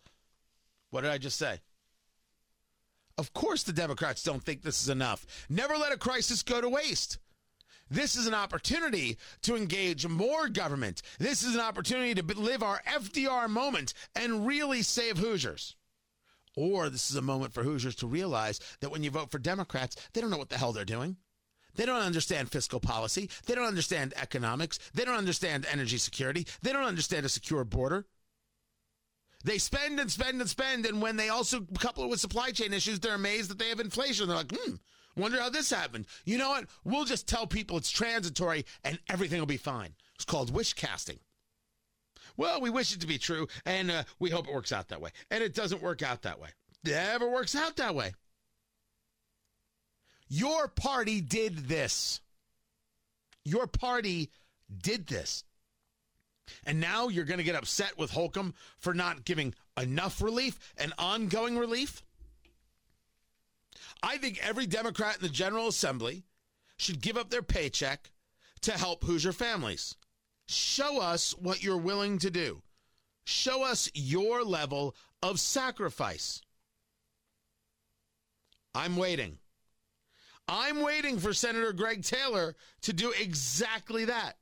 What 0.90 1.02
did 1.02 1.10
I 1.10 1.18
just 1.18 1.38
say? 1.38 1.60
Of 3.16 3.32
course, 3.34 3.64
the 3.64 3.72
Democrats 3.72 4.22
don't 4.22 4.42
think 4.42 4.62
this 4.62 4.82
is 4.82 4.88
enough. 4.88 5.26
Never 5.48 5.76
let 5.76 5.92
a 5.92 5.98
crisis 5.98 6.42
go 6.42 6.60
to 6.60 6.68
waste. 6.68 7.18
This 7.90 8.16
is 8.16 8.26
an 8.26 8.34
opportunity 8.34 9.16
to 9.42 9.56
engage 9.56 10.06
more 10.06 10.48
government. 10.48 11.02
This 11.18 11.42
is 11.42 11.54
an 11.54 11.60
opportunity 11.60 12.14
to 12.14 12.38
live 12.38 12.62
our 12.62 12.82
FDR 12.86 13.48
moment 13.48 13.94
and 14.14 14.46
really 14.46 14.82
save 14.82 15.18
Hoosiers. 15.18 15.74
Or 16.56 16.90
this 16.90 17.10
is 17.10 17.16
a 17.16 17.22
moment 17.22 17.54
for 17.54 17.62
Hoosiers 17.62 17.94
to 17.96 18.06
realize 18.06 18.60
that 18.80 18.90
when 18.90 19.02
you 19.02 19.10
vote 19.10 19.30
for 19.30 19.38
Democrats, 19.38 19.96
they 20.12 20.20
don't 20.20 20.30
know 20.30 20.38
what 20.38 20.50
the 20.50 20.58
hell 20.58 20.72
they're 20.72 20.84
doing. 20.84 21.16
They 21.74 21.86
don't 21.86 22.02
understand 22.02 22.50
fiscal 22.50 22.80
policy. 22.80 23.30
They 23.46 23.54
don't 23.54 23.64
understand 23.64 24.12
economics. 24.16 24.78
They 24.94 25.04
don't 25.04 25.16
understand 25.16 25.66
energy 25.70 25.98
security. 25.98 26.46
They 26.62 26.72
don't 26.72 26.84
understand 26.84 27.24
a 27.24 27.28
secure 27.28 27.64
border. 27.64 28.06
They 29.44 29.58
spend 29.58 30.00
and 30.00 30.10
spend 30.10 30.40
and 30.40 30.50
spend, 30.50 30.84
and 30.86 31.00
when 31.00 31.16
they 31.16 31.28
also 31.28 31.60
couple 31.78 32.04
it 32.04 32.10
with 32.10 32.20
supply 32.20 32.50
chain 32.50 32.72
issues, 32.72 32.98
they're 32.98 33.14
amazed 33.14 33.50
that 33.50 33.58
they 33.58 33.68
have 33.68 33.80
inflation. 33.80 34.26
They're 34.26 34.36
like, 34.36 34.52
hmm, 34.52 34.74
Wonder 35.18 35.40
how 35.40 35.50
this 35.50 35.70
happened. 35.70 36.06
You 36.24 36.38
know 36.38 36.50
what? 36.50 36.66
We'll 36.84 37.04
just 37.04 37.26
tell 37.26 37.46
people 37.46 37.76
it's 37.76 37.90
transitory 37.90 38.64
and 38.84 39.00
everything 39.08 39.40
will 39.40 39.46
be 39.46 39.56
fine. 39.56 39.94
It's 40.14 40.24
called 40.24 40.54
wish 40.54 40.74
casting. 40.74 41.18
Well, 42.36 42.60
we 42.60 42.70
wish 42.70 42.94
it 42.94 43.00
to 43.00 43.06
be 43.06 43.18
true 43.18 43.48
and 43.66 43.90
uh, 43.90 44.04
we 44.20 44.30
hope 44.30 44.46
it 44.46 44.54
works 44.54 44.70
out 44.70 44.88
that 44.88 45.00
way. 45.00 45.10
And 45.30 45.42
it 45.42 45.54
doesn't 45.54 45.82
work 45.82 46.02
out 46.02 46.22
that 46.22 46.40
way. 46.40 46.50
It 46.84 46.90
never 46.92 47.28
works 47.28 47.56
out 47.56 47.76
that 47.76 47.96
way. 47.96 48.14
Your 50.28 50.68
party 50.68 51.20
did 51.20 51.68
this. 51.68 52.20
Your 53.44 53.66
party 53.66 54.30
did 54.82 55.08
this. 55.08 55.42
And 56.64 56.80
now 56.80 57.08
you're 57.08 57.24
going 57.24 57.38
to 57.38 57.44
get 57.44 57.54
upset 57.54 57.98
with 57.98 58.10
Holcomb 58.10 58.54
for 58.78 58.94
not 58.94 59.24
giving 59.24 59.54
enough 59.80 60.22
relief 60.22 60.58
and 60.76 60.92
ongoing 60.98 61.58
relief? 61.58 62.02
I 64.02 64.18
think 64.18 64.38
every 64.42 64.66
Democrat 64.66 65.16
in 65.16 65.22
the 65.22 65.28
General 65.28 65.68
Assembly 65.68 66.24
should 66.76 67.00
give 67.00 67.16
up 67.16 67.30
their 67.30 67.42
paycheck 67.42 68.10
to 68.62 68.72
help 68.72 69.04
Hoosier 69.04 69.32
families. 69.32 69.96
Show 70.46 71.00
us 71.00 71.32
what 71.36 71.62
you're 71.62 71.76
willing 71.76 72.18
to 72.18 72.30
do. 72.30 72.62
Show 73.24 73.62
us 73.62 73.90
your 73.94 74.42
level 74.42 74.94
of 75.22 75.40
sacrifice. 75.40 76.40
I'm 78.74 78.96
waiting. 78.96 79.38
I'm 80.48 80.80
waiting 80.80 81.18
for 81.18 81.34
Senator 81.34 81.72
Greg 81.72 82.02
Taylor 82.02 82.56
to 82.82 82.92
do 82.92 83.12
exactly 83.20 84.06
that. 84.06 84.36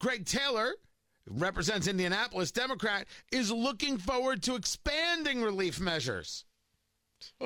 Greg 0.00 0.24
Taylor 0.24 0.74
represents 1.28 1.86
Indianapolis 1.86 2.50
Democrat 2.50 3.06
is 3.30 3.52
looking 3.52 3.98
forward 3.98 4.42
to 4.42 4.56
expanding 4.56 5.42
relief 5.42 5.78
measures. 5.78 6.44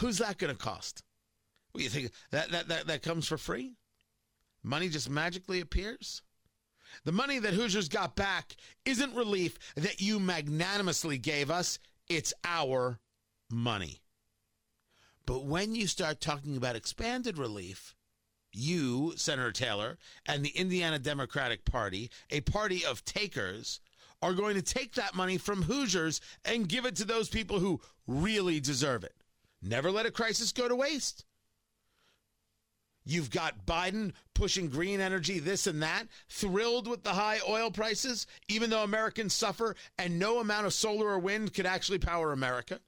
Who's 0.00 0.18
that 0.18 0.38
going 0.38 0.54
to 0.54 0.58
cost? 0.62 1.02
What 1.72 1.82
you 1.82 1.90
think 1.90 2.12
that, 2.30 2.50
that 2.50 2.68
that 2.68 2.86
that 2.86 3.02
comes 3.02 3.26
for 3.26 3.38
free? 3.38 3.74
money 4.62 4.88
just 4.88 5.08
magically 5.08 5.60
appears? 5.60 6.22
The 7.04 7.12
money 7.12 7.38
that 7.38 7.54
Hoosiers 7.54 7.88
got 7.88 8.16
back 8.16 8.56
isn't 8.84 9.14
relief 9.14 9.58
that 9.76 10.00
you 10.00 10.18
magnanimously 10.18 11.18
gave 11.18 11.50
us, 11.50 11.78
it's 12.08 12.34
our 12.44 12.98
money. 13.50 14.02
But 15.26 15.44
when 15.44 15.74
you 15.74 15.86
start 15.86 16.20
talking 16.20 16.56
about 16.56 16.76
expanded 16.76 17.38
relief, 17.38 17.94
you, 18.52 19.14
Senator 19.16 19.52
Taylor, 19.52 19.98
and 20.26 20.44
the 20.44 20.50
Indiana 20.50 20.98
Democratic 20.98 21.64
Party, 21.64 22.10
a 22.30 22.40
party 22.40 22.84
of 22.84 23.04
takers, 23.04 23.80
are 24.20 24.32
going 24.32 24.56
to 24.56 24.62
take 24.62 24.94
that 24.94 25.14
money 25.14 25.38
from 25.38 25.62
Hoosiers 25.62 26.20
and 26.44 26.68
give 26.68 26.84
it 26.84 26.96
to 26.96 27.04
those 27.04 27.28
people 27.28 27.60
who 27.60 27.80
really 28.06 28.60
deserve 28.60 29.04
it. 29.04 29.14
Never 29.62 29.90
let 29.90 30.06
a 30.06 30.10
crisis 30.10 30.52
go 30.52 30.68
to 30.68 30.76
waste. 30.76 31.24
You've 33.04 33.30
got 33.30 33.64
Biden 33.64 34.12
pushing 34.34 34.68
green 34.68 35.00
energy, 35.00 35.38
this 35.38 35.66
and 35.66 35.82
that, 35.82 36.08
thrilled 36.28 36.86
with 36.86 37.04
the 37.04 37.14
high 37.14 37.38
oil 37.48 37.70
prices, 37.70 38.26
even 38.48 38.68
though 38.68 38.82
Americans 38.82 39.32
suffer 39.32 39.76
and 39.96 40.18
no 40.18 40.40
amount 40.40 40.66
of 40.66 40.74
solar 40.74 41.08
or 41.08 41.18
wind 41.18 41.54
could 41.54 41.64
actually 41.64 41.98
power 41.98 42.32
America. 42.32 42.80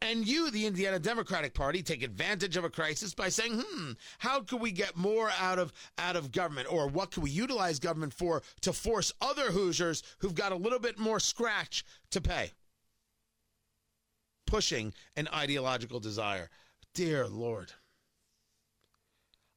And 0.00 0.26
you, 0.26 0.50
the 0.50 0.66
Indiana 0.66 0.98
Democratic 0.98 1.54
Party, 1.54 1.82
take 1.82 2.02
advantage 2.02 2.56
of 2.56 2.64
a 2.64 2.70
crisis 2.70 3.14
by 3.14 3.28
saying, 3.28 3.60
"Hmm, 3.60 3.92
how 4.18 4.40
can 4.40 4.60
we 4.60 4.70
get 4.70 4.96
more 4.96 5.30
out 5.30 5.58
of 5.58 5.72
out 5.98 6.16
of 6.16 6.32
government, 6.32 6.70
or 6.70 6.86
what 6.88 7.10
can 7.10 7.22
we 7.22 7.30
utilize 7.30 7.78
government 7.78 8.14
for 8.14 8.42
to 8.60 8.72
force 8.72 9.12
other 9.20 9.50
Hoosiers 9.50 10.02
who've 10.18 10.34
got 10.34 10.52
a 10.52 10.56
little 10.56 10.78
bit 10.78 10.98
more 10.98 11.20
scratch 11.20 11.84
to 12.10 12.20
pay?" 12.20 12.52
Pushing 14.46 14.94
an 15.16 15.28
ideological 15.28 16.00
desire. 16.00 16.50
Dear 16.92 17.26
Lord, 17.26 17.72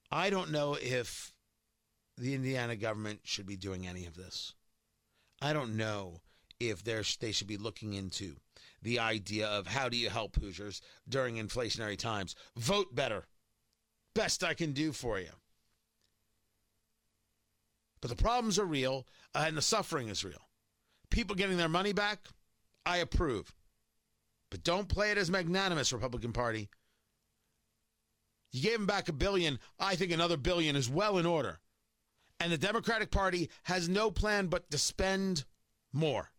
I 0.10 0.30
don't 0.30 0.50
know 0.50 0.76
if 0.76 1.34
the 2.18 2.34
Indiana 2.34 2.76
government 2.76 3.22
should 3.24 3.46
be 3.46 3.58
doing 3.58 3.86
any 3.86 4.06
of 4.06 4.16
this. 4.16 4.54
I 5.40 5.54
don't 5.54 5.78
know 5.78 6.22
if 6.60 6.84
they 6.84 7.32
should 7.32 7.48
be 7.48 7.58
looking 7.58 7.94
into 7.94 8.40
the 8.82 9.00
idea 9.00 9.48
of 9.48 9.68
how 9.68 9.90
do 9.90 9.98
you 9.98 10.10
help 10.10 10.36
Hoosiers 10.36 10.82
during 11.08 11.36
inflationary 11.36 11.98
times. 11.98 12.36
Vote 12.56 12.94
better. 12.94 13.26
Best 14.14 14.44
I 14.44 14.54
can 14.54 14.74
do 14.74 14.92
for 14.92 15.20
you. 15.20 15.32
But 18.02 18.10
the 18.10 18.16
problems 18.16 18.60
are 18.60 18.66
real 18.66 19.08
uh, 19.34 19.46
and 19.48 19.58
the 19.58 19.62
suffering 19.62 20.10
is 20.10 20.24
real. 20.24 20.50
People 21.10 21.36
getting 21.36 21.58
their 21.58 21.70
money 21.70 21.94
back, 21.94 22.28
I 22.86 22.98
approve. 22.98 23.54
But 24.50 24.64
don't 24.64 24.88
play 24.88 25.12
it 25.12 25.18
as 25.18 25.30
magnanimous, 25.30 25.92
Republican 25.92 26.32
Party. 26.32 26.70
You 28.52 28.62
gave 28.62 28.78
them 28.78 28.86
back 28.86 29.10
a 29.10 29.14
billion. 29.14 29.60
I 29.80 29.96
think 29.96 30.12
another 30.12 30.38
billion 30.38 30.76
is 30.76 30.90
well 30.90 31.18
in 31.18 31.26
order. 31.26 31.60
And 32.40 32.52
the 32.52 32.58
Democratic 32.58 33.12
Party 33.12 33.50
has 33.64 33.90
no 33.90 34.12
plan 34.12 34.48
but 34.48 34.70
to 34.72 34.78
spend 34.78 35.44
more. 35.92 36.32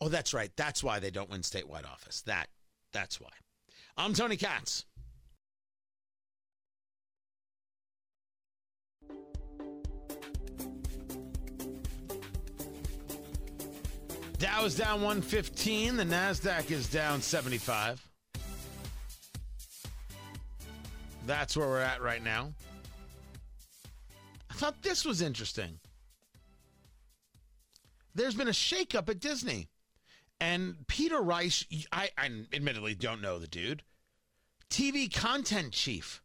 Oh, 0.00 0.08
that's 0.08 0.32
right. 0.32 0.50
That's 0.56 0.82
why 0.84 1.00
they 1.00 1.10
don't 1.10 1.30
win 1.30 1.40
statewide 1.40 1.86
office. 1.86 2.22
That 2.22 2.48
that's 2.92 3.20
why. 3.20 3.30
I'm 3.96 4.14
Tony 4.14 4.36
Katz. 4.36 4.84
Dow 14.38 14.64
is 14.64 14.76
down 14.76 15.02
115. 15.02 15.96
The 15.96 16.04
NASDAQ 16.04 16.70
is 16.70 16.88
down 16.88 17.20
75. 17.20 18.00
That's 21.26 21.56
where 21.56 21.66
we're 21.66 21.80
at 21.80 22.00
right 22.00 22.22
now. 22.22 22.52
I 24.48 24.54
thought 24.54 24.80
this 24.80 25.04
was 25.04 25.20
interesting. 25.22 25.80
There's 28.14 28.34
been 28.34 28.48
a 28.48 28.52
shakeup 28.52 29.08
at 29.08 29.18
Disney. 29.18 29.68
And 30.40 30.86
Peter 30.86 31.20
Rice, 31.20 31.64
I, 31.90 32.10
I 32.16 32.30
admittedly 32.52 32.94
don't 32.94 33.20
know 33.20 33.38
the 33.38 33.48
dude, 33.48 33.82
TV 34.70 35.12
content 35.12 35.72
chief, 35.72 36.22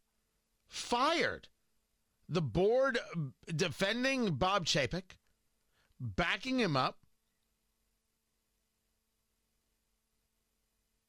fired. 0.67 1.47
The 2.29 2.41
board 2.41 2.99
defending 3.47 4.35
Bob 4.35 4.65
Chapek, 4.65 5.17
backing 5.99 6.59
him 6.59 6.77
up, 6.77 6.99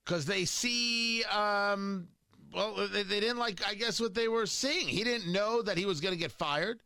because 0.04 0.26
they 0.26 0.44
see, 0.44 1.24
um, 1.24 2.08
well, 2.54 2.88
they, 2.90 3.02
they 3.02 3.20
didn't 3.20 3.38
like, 3.38 3.66
I 3.66 3.74
guess, 3.74 4.00
what 4.00 4.14
they 4.14 4.28
were 4.28 4.46
seeing. 4.46 4.88
He 4.88 5.04
didn't 5.04 5.30
know 5.30 5.62
that 5.62 5.78
he 5.78 5.86
was 5.86 6.00
going 6.00 6.14
to 6.14 6.20
get 6.20 6.32
fired. 6.32 6.80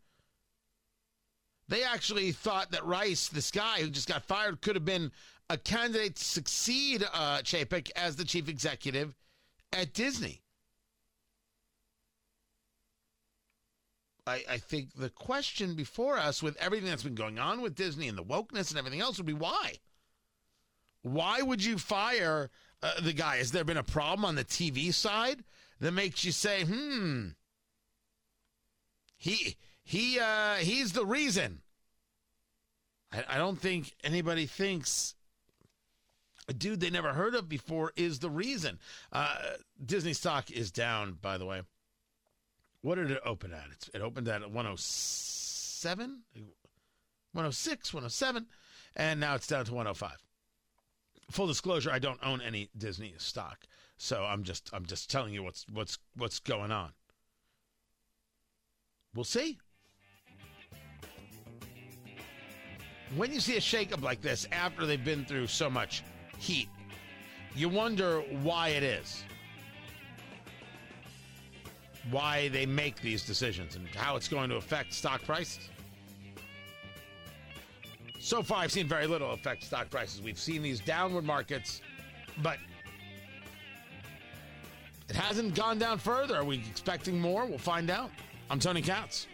They 1.69 1.83
actually 1.83 2.33
thought 2.33 2.71
that 2.71 2.85
Rice, 2.85 3.29
this 3.29 3.51
guy 3.51 3.81
who 3.81 3.91
just 3.91 4.09
got 4.09 4.25
fired, 4.25 4.63
could 4.63 4.75
have 4.75 4.85
been 4.85 5.13
a 5.51 5.57
candidate 5.57 6.17
to 6.17 6.25
succeed 6.25 7.05
uh, 7.13 7.39
Chapek 7.39 7.91
as 7.97 8.17
the 8.17 8.25
chief 8.25 8.49
executive 8.49 9.15
at 9.73 9.93
Disney. 9.93 10.43
I, 14.27 14.45
I 14.49 14.59
think 14.59 14.95
the 14.95 15.09
question 15.09 15.75
before 15.75 16.19
us, 16.19 16.43
with 16.43 16.57
everything 16.59 16.89
that's 16.89 17.03
been 17.03 17.15
going 17.15 17.39
on 17.39 17.63
with 17.63 17.75
Disney 17.75 18.09
and 18.09 18.19
the 18.19 18.23
wokeness 18.23 18.71
and 18.71 18.79
everything 18.79 19.01
else, 19.01 19.17
would 19.17 19.27
be 19.27 19.33
why? 19.33 19.77
Why 21.03 21.41
would 21.41 21.65
you 21.65 21.79
fire 21.79 22.51
uh, 22.83 23.01
the 23.01 23.15
guy? 23.15 23.39
Has 23.39 23.53
there 23.53 23.65
been 23.65 23.79
a 23.79 23.83
problem 23.83 24.27
on 24.27 24.35
the 24.35 24.45
TV 24.45 24.93
side 24.93 25.45
that 25.81 25.93
makes 25.93 26.25
you 26.25 26.33
say, 26.33 26.65
"Hmm, 26.65 27.29
he 29.17 29.57
he 29.83 30.21
uh, 30.21 30.57
he's 30.57 30.93
the 30.93 31.07
reason"? 31.07 31.63
I, 33.11 33.39
don't 33.39 33.59
think 33.59 33.95
anybody 34.05 34.45
thinks 34.45 35.15
dude 36.53 36.81
they 36.81 36.91
never 36.91 37.13
heard 37.13 37.35
of 37.35 37.49
before 37.49 37.93
is 37.97 38.19
the 38.19 38.31
reason. 38.31 38.79
Uh, 39.13 39.37
Disney 39.85 40.13
stock 40.13 40.51
is 40.51 40.71
down, 40.71 41.19
by 41.21 41.39
the 41.39 41.47
way. 41.47 41.63
What 42.81 42.95
did 42.95 43.11
it 43.11 43.21
open 43.25 43.53
at? 43.53 43.67
It's, 43.73 43.89
it 43.93 44.01
opened 44.01 44.29
at 44.29 44.41
107, 44.41 46.23
106, 47.33 47.95
107, 47.95 48.47
and 48.97 49.21
now 49.21 49.35
it's 49.35 49.47
down 49.47 49.65
to 49.65 49.75
105. 49.75 50.13
Full 51.31 51.47
disclosure, 51.47 51.91
I 51.91 51.99
don't 51.99 52.21
own 52.23 52.41
any 52.41 52.71
Disney 52.77 53.15
stock, 53.19 53.67
so 53.99 54.25
I'm 54.25 54.45
just 54.45 54.71
I'm 54.73 54.87
just 54.87 55.11
telling 55.11 55.35
you 55.35 55.43
what's 55.43 55.67
what's 55.71 55.99
what's 56.17 56.39
going 56.39 56.73
on. 56.73 56.93
We'll 59.15 59.25
see. 59.25 59.59
When 63.17 63.33
you 63.33 63.41
see 63.41 63.57
a 63.57 63.61
shakeup 63.61 64.03
like 64.03 64.21
this 64.21 64.47
after 64.53 64.87
they've 64.87 65.05
been 65.05 65.25
through 65.25 65.47
so 65.47 65.69
much 65.69 66.03
heat. 66.39 66.69
You 67.55 67.69
wonder 67.69 68.21
why 68.43 68.69
it 68.69 68.83
is. 68.83 69.25
Why 72.11 72.49
they 72.49 72.65
make 72.65 73.01
these 73.01 73.25
decisions 73.25 73.77
and 73.77 73.87
how 73.89 74.17
it's 74.17 74.29
going 74.29 74.49
to 74.51 74.57
affect 74.57 74.95
stock 74.95 75.23
prices. 75.25 75.69
So 78.19 78.43
far, 78.43 78.59
I've 78.59 78.73
seen 78.73 78.87
very 78.87 79.07
little 79.07 79.33
affect 79.33 79.65
stock 79.65 79.91
prices. 79.91 80.23
We've 80.23 80.39
seen 80.39 80.63
these 80.63 80.81
downward 80.81 81.25
markets, 81.25 81.81
but 82.43 82.59
it 85.09 85.17
hasn't 85.17 85.55
gone 85.55 85.79
down 85.79 85.99
further. 85.99 86.37
Are 86.37 86.45
we 86.45 86.57
expecting 86.71 87.21
more? 87.21 87.47
We'll 87.47 87.59
find 87.59 87.91
out. 87.91 88.11
I'm 88.51 88.59
Tony 88.59 88.83
Katz. 88.83 89.27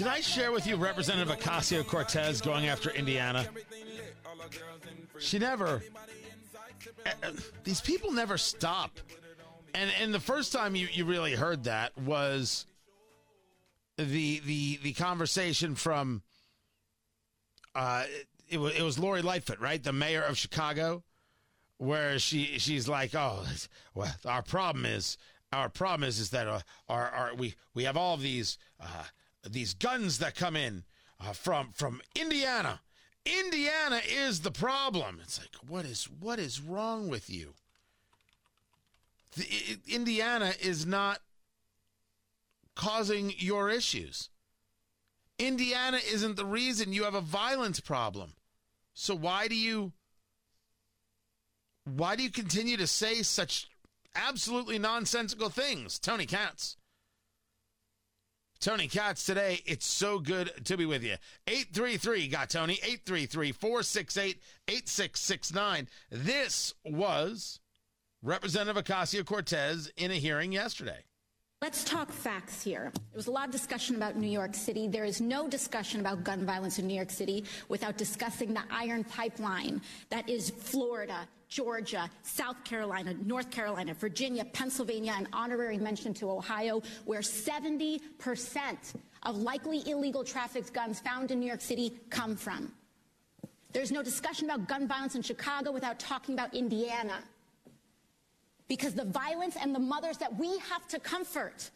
Did 0.00 0.06
I 0.06 0.20
share 0.20 0.50
with 0.50 0.66
you 0.66 0.76
Representative 0.76 1.38
Ocasio 1.38 1.86
Cortez 1.86 2.40
going 2.40 2.68
after 2.68 2.88
Indiana? 2.88 3.46
She 5.18 5.38
never. 5.38 5.82
Uh, 7.04 7.32
these 7.64 7.82
people 7.82 8.10
never 8.10 8.38
stop. 8.38 8.98
And 9.74 9.90
and 10.00 10.14
the 10.14 10.20
first 10.20 10.54
time 10.54 10.74
you, 10.74 10.88
you 10.90 11.04
really 11.04 11.34
heard 11.34 11.64
that 11.64 11.96
was 11.98 12.64
the 13.98 14.40
the 14.40 14.78
the 14.82 14.94
conversation 14.94 15.74
from 15.74 16.22
uh 17.74 18.04
it 18.48 18.58
it 18.58 18.82
was 18.82 18.98
Lori 18.98 19.20
Lightfoot, 19.20 19.60
right? 19.60 19.82
The 19.82 19.92
mayor 19.92 20.22
of 20.22 20.38
Chicago, 20.38 21.02
where 21.80 22.18
she 22.18 22.58
she's 22.58 22.88
like, 22.88 23.14
"Oh, 23.14 23.42
well, 23.94 24.14
our 24.26 24.42
problem 24.42 24.84
is 24.84 25.16
our 25.50 25.70
problem 25.70 26.06
is 26.06 26.18
is 26.18 26.30
that 26.30 26.46
uh, 26.46 26.60
our 26.88 27.08
our 27.08 27.34
we 27.34 27.54
we 27.74 27.84
have 27.84 27.96
all 27.96 28.18
these 28.18 28.58
uh, 28.78 29.04
these 29.48 29.72
guns 29.72 30.18
that 30.18 30.34
come 30.34 30.56
in 30.56 30.84
uh, 31.18 31.32
from 31.32 31.70
from 31.72 32.02
Indiana. 32.14 32.80
Indiana 33.24 34.00
is 34.06 34.40
the 34.40 34.50
problem. 34.50 35.20
It's 35.22 35.38
like 35.38 35.54
what 35.66 35.86
is 35.86 36.04
what 36.04 36.38
is 36.38 36.60
wrong 36.60 37.08
with 37.08 37.30
you? 37.30 37.54
The, 39.36 39.44
it, 39.44 39.80
Indiana 39.88 40.52
is 40.60 40.84
not 40.84 41.20
causing 42.74 43.32
your 43.38 43.70
issues. 43.70 44.28
Indiana 45.38 45.98
isn't 46.12 46.36
the 46.36 46.44
reason 46.44 46.92
you 46.92 47.04
have 47.04 47.14
a 47.14 47.22
violence 47.22 47.80
problem. 47.80 48.34
So 48.92 49.14
why 49.14 49.48
do 49.48 49.56
you 49.56 49.92
why 52.00 52.16
do 52.16 52.22
you 52.22 52.30
continue 52.30 52.78
to 52.78 52.86
say 52.86 53.22
such 53.22 53.68
absolutely 54.14 54.78
nonsensical 54.78 55.50
things? 55.50 55.98
Tony 55.98 56.24
Katz. 56.24 56.78
Tony 58.58 58.88
Katz 58.88 59.26
today. 59.26 59.60
It's 59.66 59.84
so 59.84 60.18
good 60.18 60.50
to 60.64 60.78
be 60.78 60.86
with 60.86 61.02
you. 61.04 61.16
833 61.46 62.28
got 62.28 62.48
Tony 62.48 62.78
833 62.82 63.52
468 63.52 64.40
8669. 64.68 65.88
This 66.10 66.72
was 66.86 67.60
Representative 68.22 68.82
Ocasio 68.82 69.22
Cortez 69.22 69.92
in 69.98 70.10
a 70.10 70.14
hearing 70.14 70.52
yesterday. 70.52 71.04
Let's 71.62 71.84
talk 71.84 72.10
facts 72.10 72.62
here. 72.62 72.90
There 72.94 73.16
was 73.16 73.26
a 73.26 73.30
lot 73.30 73.44
of 73.44 73.52
discussion 73.52 73.94
about 73.94 74.16
New 74.16 74.30
York 74.30 74.54
City. 74.54 74.88
There 74.88 75.04
is 75.04 75.20
no 75.20 75.46
discussion 75.46 76.00
about 76.00 76.24
gun 76.24 76.46
violence 76.46 76.78
in 76.78 76.86
New 76.86 76.94
York 76.94 77.10
City 77.10 77.44
without 77.68 77.98
discussing 77.98 78.54
the 78.54 78.62
iron 78.70 79.04
pipeline 79.04 79.82
that 80.08 80.26
is 80.26 80.48
Florida, 80.48 81.28
Georgia, 81.48 82.08
South 82.22 82.64
Carolina, 82.64 83.12
North 83.26 83.50
Carolina, 83.50 83.92
Virginia, 83.92 84.46
Pennsylvania, 84.46 85.12
and 85.14 85.28
honorary 85.34 85.76
mention 85.76 86.14
to 86.14 86.30
Ohio, 86.30 86.80
where 87.04 87.20
70% 87.20 88.00
of 89.24 89.36
likely 89.36 89.86
illegal 89.86 90.24
trafficked 90.24 90.72
guns 90.72 90.98
found 91.00 91.30
in 91.30 91.40
New 91.40 91.46
York 91.46 91.60
City 91.60 91.92
come 92.08 92.36
from. 92.36 92.72
There's 93.74 93.92
no 93.92 94.02
discussion 94.02 94.48
about 94.48 94.66
gun 94.66 94.88
violence 94.88 95.14
in 95.14 95.20
Chicago 95.20 95.72
without 95.72 95.98
talking 95.98 96.34
about 96.34 96.54
Indiana 96.54 97.18
because 98.70 98.94
the 98.94 99.04
violence 99.04 99.56
and 99.60 99.74
the 99.74 99.80
mothers 99.80 100.16
that 100.18 100.38
we 100.38 100.56
have 100.70 100.86
to 100.86 101.00
comfort 101.00 101.72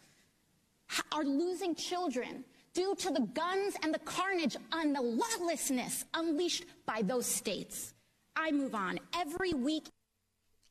are 1.11 1.25
losing 1.25 1.75
children 1.75 2.45
due 2.73 2.95
to 2.95 3.11
the 3.11 3.19
guns 3.33 3.75
and 3.83 3.93
the 3.93 3.99
carnage 3.99 4.55
and 4.71 4.95
the 4.95 5.01
lawlessness 5.01 6.05
unleashed 6.13 6.63
by 6.85 7.01
those 7.01 7.25
states. 7.25 7.93
I 8.37 8.51
move 8.51 8.73
on. 8.73 8.97
Every 9.13 9.53
week. 9.53 9.87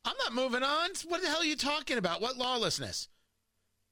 I'm 0.03 0.15
not 0.17 0.33
moving 0.33 0.63
on. 0.63 0.89
What 1.07 1.21
the 1.21 1.27
hell 1.27 1.41
are 1.41 1.45
you 1.45 1.55
talking 1.55 1.99
about? 1.99 2.21
What 2.21 2.37
lawlessness? 2.37 3.07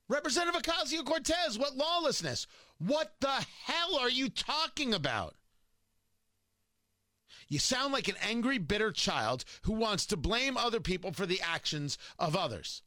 Representative 0.10 0.60
Ocasio 0.60 1.06
Cortez, 1.06 1.60
what 1.60 1.78
lawlessness? 1.78 2.48
What 2.80 3.14
the 3.20 3.46
hell 3.66 3.96
are 4.00 4.10
you 4.10 4.30
talking 4.30 4.96
about? 4.96 5.36
You 7.54 7.60
sound 7.60 7.94
like 7.94 8.08
an 8.08 8.16
angry, 8.20 8.58
bitter 8.58 8.92
child 8.92 9.46
who 9.62 9.74
wants 9.74 10.08
to 10.08 10.18
blame 10.18 10.58
other 10.58 10.80
people 10.80 11.14
for 11.14 11.28
the 11.28 11.40
actions 11.40 12.00
of 12.18 12.36
others. 12.36 12.82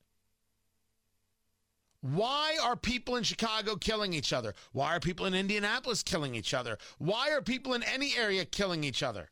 Why 2.01 2.59
are 2.61 2.75
people 2.75 3.15
in 3.15 3.23
Chicago 3.23 3.77
killing 3.77 4.13
each 4.13 4.33
other? 4.33 4.57
Why 4.73 4.97
are 4.97 4.99
people 4.99 5.25
in 5.25 5.35
Indianapolis 5.35 6.03
killing 6.03 6.35
each 6.35 6.53
other? 6.53 6.79
Why 6.99 7.31
are 7.31 7.43
people 7.43 7.75
in 7.75 7.85
any 7.85 8.17
area 8.17 8.45
killing 8.45 8.83
each 8.83 9.05
other? 9.05 9.31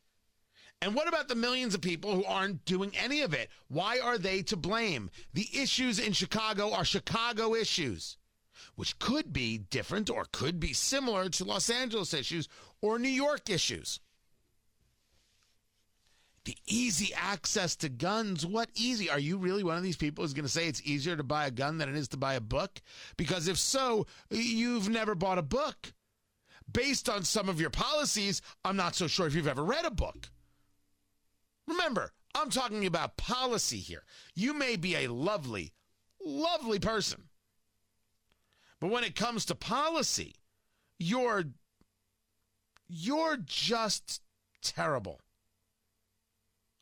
And 0.81 0.95
what 0.95 1.09
about 1.09 1.27
the 1.27 1.35
millions 1.35 1.75
of 1.75 1.81
people 1.81 2.15
who 2.15 2.23
aren't 2.23 2.63
doing 2.63 2.95
any 2.95 3.21
of 3.21 3.33
it? 3.33 3.49
Why 3.67 3.99
are 3.99 4.17
they 4.17 4.41
to 4.43 4.55
blame? 4.55 5.11
The 5.33 5.49
issues 5.53 5.99
in 5.99 6.13
Chicago 6.13 6.71
are 6.71 6.85
Chicago 6.85 7.55
issues, 7.55 8.15
which 8.75 8.99
could 8.99 9.33
be 9.33 9.57
different 9.57 10.09
or 10.09 10.27
could 10.31 10.61
be 10.61 10.71
similar 10.71 11.27
to 11.27 11.43
Los 11.43 11.69
Angeles 11.69 12.13
issues 12.13 12.47
or 12.79 12.97
New 12.97 13.09
York 13.09 13.49
issues 13.49 13.99
the 16.45 16.57
easy 16.67 17.13
access 17.15 17.75
to 17.77 17.89
guns. 17.89 18.45
What 18.45 18.69
easy? 18.75 19.09
Are 19.09 19.19
you 19.19 19.37
really 19.37 19.63
one 19.63 19.77
of 19.77 19.83
these 19.83 19.97
people 19.97 20.23
who's 20.23 20.33
going 20.33 20.45
to 20.45 20.51
say 20.51 20.67
it's 20.67 20.81
easier 20.83 21.15
to 21.15 21.23
buy 21.23 21.47
a 21.47 21.51
gun 21.51 21.77
than 21.77 21.89
it 21.89 21.95
is 21.95 22.07
to 22.09 22.17
buy 22.17 22.35
a 22.35 22.41
book? 22.41 22.81
Because 23.17 23.47
if 23.47 23.57
so, 23.57 24.05
you've 24.29 24.89
never 24.89 25.15
bought 25.15 25.37
a 25.37 25.43
book. 25.43 25.93
Based 26.71 27.09
on 27.09 27.23
some 27.23 27.49
of 27.49 27.59
your 27.59 27.69
policies, 27.69 28.41
I'm 28.63 28.75
not 28.75 28.95
so 28.95 29.07
sure 29.07 29.27
if 29.27 29.35
you've 29.35 29.47
ever 29.47 29.63
read 29.63 29.85
a 29.85 29.91
book. 29.91 30.29
Remember, 31.67 32.11
I'm 32.33 32.49
talking 32.49 32.85
about 32.85 33.17
policy 33.17 33.77
here. 33.77 34.03
You 34.35 34.53
may 34.53 34.75
be 34.75 34.95
a 34.95 35.07
lovely, 35.07 35.73
lovely 36.23 36.79
person. 36.79 37.23
But 38.79 38.91
when 38.91 39.03
it 39.03 39.15
comes 39.15 39.45
to 39.45 39.55
policy, 39.55 40.35
you're 40.99 41.45
you're 42.87 43.37
just 43.37 44.21
terrible. 44.61 45.21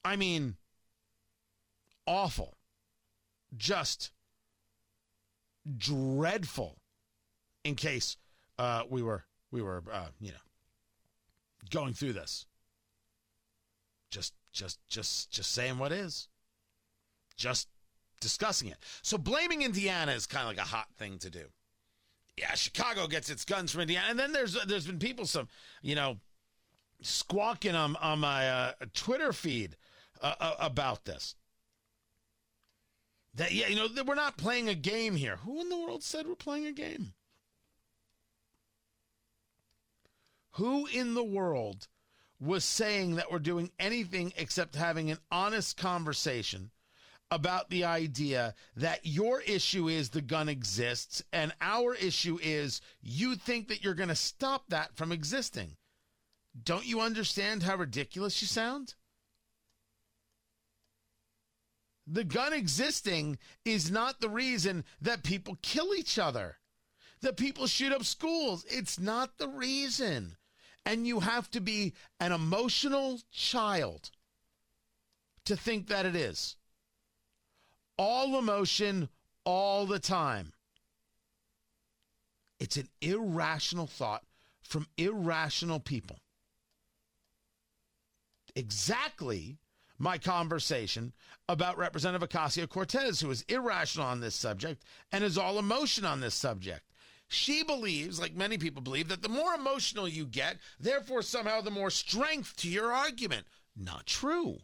I 0.06 0.16
mean, 0.16 0.56
awful. 2.06 2.58
Just 3.56 4.12
dreadful. 5.78 6.78
In 7.64 7.76
case 7.76 8.18
uh, 8.60 8.84
we 8.90 9.02
were 9.02 9.24
we 9.52 9.62
were 9.62 9.84
uh, 9.92 10.08
you 10.20 10.32
know 10.32 10.38
going 11.70 11.94
through 11.94 12.14
this. 12.14 12.46
Just 14.12 14.34
just 14.52 14.80
just 14.90 15.32
just 15.32 15.52
saying 15.52 15.78
what 15.78 15.92
is. 15.92 16.28
Just 17.38 17.68
discussing 18.20 18.70
it. 18.70 18.78
So 19.02 19.18
blaming 19.18 19.62
Indiana 19.62 20.12
is 20.12 20.26
kind 20.26 20.44
of 20.44 20.50
like 20.50 20.66
a 20.66 20.70
hot 20.70 20.88
thing 20.98 21.18
to 21.20 21.30
do. 21.30 21.46
Yeah, 22.38 22.54
Chicago 22.56 23.08
gets 23.08 23.30
its 23.30 23.46
guns 23.46 23.72
from 23.72 23.82
Indiana, 23.82 24.08
and 24.10 24.20
then 24.20 24.34
there's 24.34 24.58
there's 24.66 24.88
been 24.88 25.00
people 25.00 25.26
some 25.26 25.48
you 25.82 25.96
know 25.96 26.18
squawking 27.02 27.76
on 27.76 27.96
on 27.98 28.20
my 28.20 28.50
uh, 28.50 28.72
Twitter 28.94 29.32
feed 29.34 29.78
uh, 30.24 30.56
about 30.60 31.06
this. 31.06 31.36
That 33.36 33.52
yeah, 33.52 33.68
you 33.68 33.76
know, 33.76 34.04
we're 34.04 34.16
not 34.16 34.38
playing 34.38 34.70
a 34.70 34.76
game 34.76 35.16
here. 35.16 35.38
Who 35.38 35.60
in 35.60 35.70
the 35.70 35.78
world 35.78 36.04
said 36.04 36.28
we're 36.28 36.36
playing 36.36 36.66
a 36.68 36.72
game? 36.72 37.14
Who 40.52 40.86
in 40.86 41.16
the 41.16 41.24
world 41.24 41.88
was 42.40 42.64
saying 42.64 43.16
that 43.16 43.32
we're 43.32 43.40
doing 43.40 43.72
anything 43.80 44.34
except 44.38 44.76
having 44.76 45.10
an 45.10 45.18
honest 45.32 45.78
conversation 45.78 46.70
about 47.32 47.70
the 47.70 47.84
idea 47.84 48.54
that 48.76 49.00
your 49.04 49.42
issue 49.42 49.90
is 49.90 50.10
the 50.10 50.22
gun 50.22 50.48
exists 50.48 51.24
and 51.32 51.54
our 51.62 51.96
issue 51.96 52.38
is 52.44 52.82
you 53.02 53.36
think 53.36 53.68
that 53.70 53.84
you're 53.84 53.96
going 53.96 54.10
to 54.10 54.16
stop 54.16 54.66
that 54.70 54.96
from 54.96 55.12
existing? 55.12 55.76
Don't 56.62 56.86
you 56.86 57.02
understand 57.02 57.64
how 57.64 57.78
ridiculous 57.78 58.40
you 58.42 58.48
sound? 58.48 58.94
The 62.06 62.24
gun 62.24 62.52
existing 62.54 63.38
is 63.64 63.90
not 63.90 64.20
the 64.20 64.30
reason 64.30 64.84
that 65.02 65.24
people 65.24 65.58
kill 65.62 65.96
each 65.96 66.20
other, 66.20 66.58
that 67.22 67.38
people 67.38 67.68
shoot 67.68 67.94
up 67.94 68.04
schools. 68.04 68.66
It's 68.70 69.00
not 69.00 69.38
the 69.38 69.48
reason. 69.48 70.36
And 70.86 71.08
you 71.08 71.22
have 71.22 71.50
to 71.52 71.62
be 71.62 71.94
an 72.20 72.34
emotional 72.34 73.22
child 73.32 74.12
to 75.46 75.56
think 75.56 75.88
that 75.88 76.06
it 76.06 76.16
is. 76.16 76.58
All 77.98 78.38
emotion, 78.38 79.08
all 79.46 79.86
the 79.86 80.00
time. 80.00 80.52
It's 82.60 82.76
an 82.76 82.90
irrational 83.02 83.88
thought 83.88 84.24
from 84.62 84.88
irrational 84.98 85.80
people. 85.80 86.18
Exactly 88.56 89.58
my 89.98 90.18
conversation 90.18 91.14
about 91.48 91.78
Representative 91.78 92.28
Ocasio 92.28 92.68
Cortez, 92.68 93.20
who 93.20 93.30
is 93.32 93.44
irrational 93.44 94.08
on 94.08 94.20
this 94.20 94.36
subject 94.36 94.84
and 95.12 95.24
is 95.24 95.38
all 95.38 95.60
emotion 95.60 96.06
on 96.06 96.20
this 96.20 96.36
subject. 96.36 96.82
She 97.28 97.64
believes, 97.64 98.20
like 98.20 98.36
many 98.36 98.58
people 98.58 98.82
believe, 98.82 99.08
that 99.08 99.22
the 99.22 99.30
more 99.30 99.54
emotional 99.56 100.08
you 100.08 100.26
get, 100.26 100.58
therefore 100.80 101.22
somehow 101.22 101.62
the 101.62 101.72
more 101.72 101.90
strength 101.90 102.56
to 102.58 102.70
your 102.70 102.94
argument. 102.94 103.48
Not 103.76 104.06
true. 104.06 104.60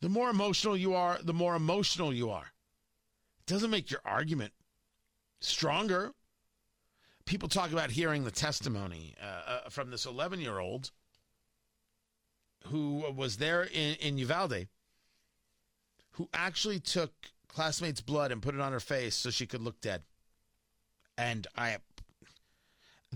The 0.00 0.08
more 0.08 0.30
emotional 0.30 0.76
you 0.76 0.94
are, 0.94 1.18
the 1.22 1.34
more 1.34 1.56
emotional 1.56 2.12
you 2.14 2.30
are. 2.30 2.52
It 3.40 3.46
doesn't 3.46 3.70
make 3.70 3.90
your 3.90 4.00
argument 4.04 4.52
stronger. 5.40 6.12
People 7.26 7.48
talk 7.48 7.72
about 7.72 7.90
hearing 7.90 8.24
the 8.24 8.30
testimony 8.30 9.14
uh, 9.22 9.26
uh, 9.66 9.68
from 9.68 9.90
this 9.90 10.06
11 10.06 10.40
year 10.40 10.58
old 10.58 10.90
who 12.66 13.04
was 13.14 13.36
there 13.36 13.64
in, 13.64 13.94
in 13.96 14.18
Uvalde, 14.18 14.68
who 16.12 16.28
actually 16.34 16.80
took 16.80 17.12
classmates' 17.48 18.00
blood 18.00 18.32
and 18.32 18.42
put 18.42 18.54
it 18.54 18.60
on 18.60 18.72
her 18.72 18.80
face 18.80 19.14
so 19.14 19.30
she 19.30 19.46
could 19.46 19.62
look 19.62 19.80
dead. 19.80 20.02
And 21.16 21.46
I, 21.56 21.78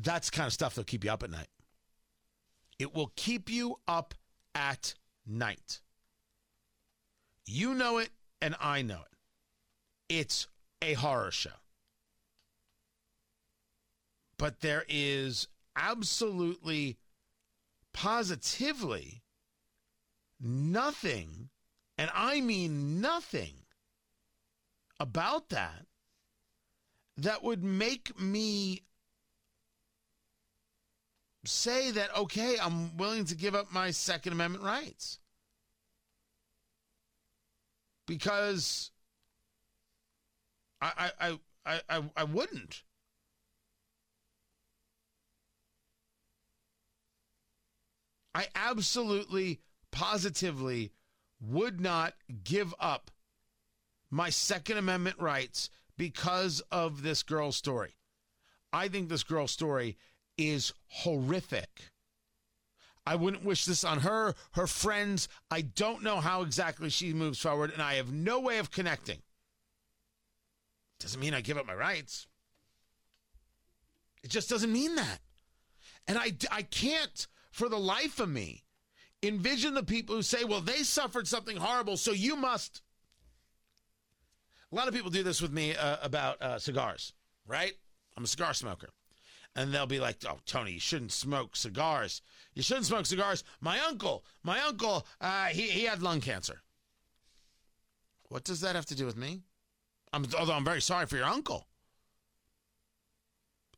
that's 0.01 0.31
kind 0.31 0.47
of 0.47 0.53
stuff 0.53 0.75
that'll 0.75 0.85
keep 0.85 1.05
you 1.05 1.11
up 1.11 1.23
at 1.23 1.31
night. 1.31 1.49
It 2.79 2.95
will 2.95 3.13
keep 3.15 3.51
you 3.51 3.77
up 3.87 4.15
at 4.55 4.95
night. 5.27 5.81
You 7.47 7.75
know 7.75 7.99
it, 7.99 8.11
and 8.41 8.57
I 8.61 8.83
know 8.83 9.01
it. 9.01 10.15
It's 10.17 10.47
a 10.81 10.95
horror 10.95 11.31
show. 11.31 11.51
But 14.39 14.61
there 14.61 14.85
is 14.89 15.47
absolutely, 15.77 16.99
positively 17.93 19.23
nothing, 20.43 21.49
and 21.97 22.11
I 22.15 22.41
mean 22.41 23.01
nothing, 23.01 23.55
about 25.01 25.49
that 25.49 25.87
that 27.17 27.43
would 27.43 27.63
make 27.63 28.19
me 28.21 28.83
say 31.45 31.91
that, 31.91 32.17
okay, 32.17 32.57
I'm 32.61 32.97
willing 32.97 33.25
to 33.27 33.35
give 33.35 33.55
up 33.55 33.73
my 33.73 33.91
Second 33.91 34.33
Amendment 34.33 34.65
rights. 34.65 35.19
Because 38.07 38.91
I, 40.81 41.11
I, 41.21 41.39
I, 41.67 41.81
I, 41.89 42.03
I 42.17 42.25
wouldn't. 42.25 42.83
I 48.35 48.47
absolutely, 48.55 49.61
positively 49.93 50.93
would 51.41 51.81
not 51.81 52.15
give 52.43 52.75
up 52.81 53.11
my 54.11 54.31
Second 54.31 54.79
Amendment 54.79 55.19
rights 55.19 55.71
because 55.97 56.61
of 56.73 57.03
this 57.03 57.23
girl's 57.23 57.57
story. 57.57 57.95
I 58.73 58.89
think 58.89 59.09
this 59.09 59.23
girl's 59.23 59.53
story 59.53 59.97
is 60.37 60.73
horrific. 60.89 61.91
I 63.05 63.17
wouldn't 63.17 63.45
wish 63.45 63.65
this 63.65 63.85
on 63.85 64.01
her, 64.01 64.35
her 64.53 64.67
friends. 64.67 65.29
I 65.51 65.61
don't 65.61 66.03
know 66.03 66.21
how 66.21 66.43
exactly 66.43 66.89
she 66.89 67.13
moves 67.13 67.41
forward, 67.41 67.73
and 67.73 67.83
I 67.83 67.95
have 67.95 68.13
no 68.13 68.41
way 68.41 68.59
of 68.59 68.71
connecting. 68.71 69.19
Doesn't 71.01 71.21
mean 71.21 71.35
I 71.35 71.41
give 71.41 71.59
up 71.59 71.67
my 71.67 71.75
rights. 71.75 72.29
It 74.23 74.31
just 74.31 74.49
doesn't 74.49 74.73
mean 74.73 74.95
that. 74.95 75.19
And 76.07 76.17
I, 76.17 76.33
I 76.51 76.63
can't, 76.63 77.27
for 77.51 77.69
the 77.69 77.79
life 77.79 78.21
of 78.21 78.29
me, 78.29 78.63
envision 79.23 79.75
the 79.75 79.83
people 79.83 80.17
who 80.17 80.23
say, 80.23 80.45
well, 80.45 80.61
they 80.61 80.83
suffered 80.83 81.29
something 81.29 81.57
horrible, 81.57 81.97
so 81.97 82.13
you 82.13 82.37
must. 82.37 82.83
A 84.71 84.75
lot 84.75 84.89
of 84.89 84.95
people 84.95 85.11
do 85.11 85.23
this 85.23 85.43
with 85.43 85.53
me 85.53 85.77
uh, 85.77 85.99
about 86.03 86.41
uh, 86.41 86.59
cigars, 86.59 87.13
right? 87.47 87.73
I'm 88.17 88.25
a 88.25 88.27
cigar 88.27 88.55
smoker. 88.55 88.89
And 89.55 89.73
they'll 89.73 89.87
be 89.87 90.01
like, 90.01 90.17
oh, 90.27 90.39
Tony, 90.47 90.73
you 90.73 90.81
shouldn't 90.81 91.13
smoke 91.13 91.57
cigars. 91.57 92.23
You 92.55 92.63
shouldn't 92.63 92.87
smoke 92.87 93.05
cigars. 93.05 93.45
My 93.61 93.79
uncle, 93.81 94.25
my 94.43 94.61
uncle, 94.61 95.07
uh, 95.21 95.47
he, 95.47 95.63
he 95.63 95.85
had 95.85 96.03
lung 96.03 96.23
cancer. 96.23 96.63
What 98.29 98.45
does 98.45 98.63
that 98.63 98.75
have 98.75 98.87
to 98.87 98.95
do 98.95 99.05
with 99.05 99.17
me? 99.17 99.43
I'm, 100.13 100.27
although 100.39 100.55
I'm 100.55 100.65
very 100.65 100.81
sorry 100.81 101.05
for 101.07 101.17
your 101.17 101.27
uncle. 101.27 101.67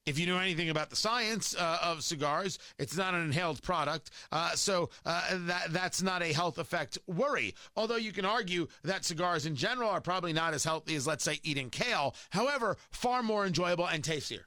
If 0.07 0.19
you 0.19 0.27
know 0.27 0.38
anything 0.38 0.69
about 0.69 0.90
the 0.90 0.97
science 0.97 1.57
uh, 1.57 1.79
of 1.83 2.05
cigars, 2.05 2.59
it's 2.79 2.97
not 2.97 3.14
an 3.14 3.23
inhaled 3.23 3.62
product, 3.62 4.11
uh, 4.31 4.51
so 4.51 4.90
uh, 5.07 5.23
that 5.47 5.73
that's 5.73 6.03
not 6.03 6.23
a 6.23 6.33
health 6.33 6.59
effect 6.59 6.99
worry. 7.07 7.55
Although 7.75 7.97
you 7.97 8.12
can 8.12 8.27
argue 8.27 8.69
that 8.83 9.07
cigars 9.07 9.47
in 9.47 9.57
general 9.57 9.88
are 9.88 10.03
probably 10.03 10.35
not 10.35 10.53
as 10.53 10.62
healthy 10.62 10.95
as, 10.95 11.07
let's 11.07 11.25
say, 11.25 11.40
eating 11.43 11.71
kale. 11.71 12.14
However, 12.31 12.77
far 12.90 13.23
more 13.23 13.47
enjoyable 13.47 13.87
and 13.87 14.05
tastier. 14.05 14.47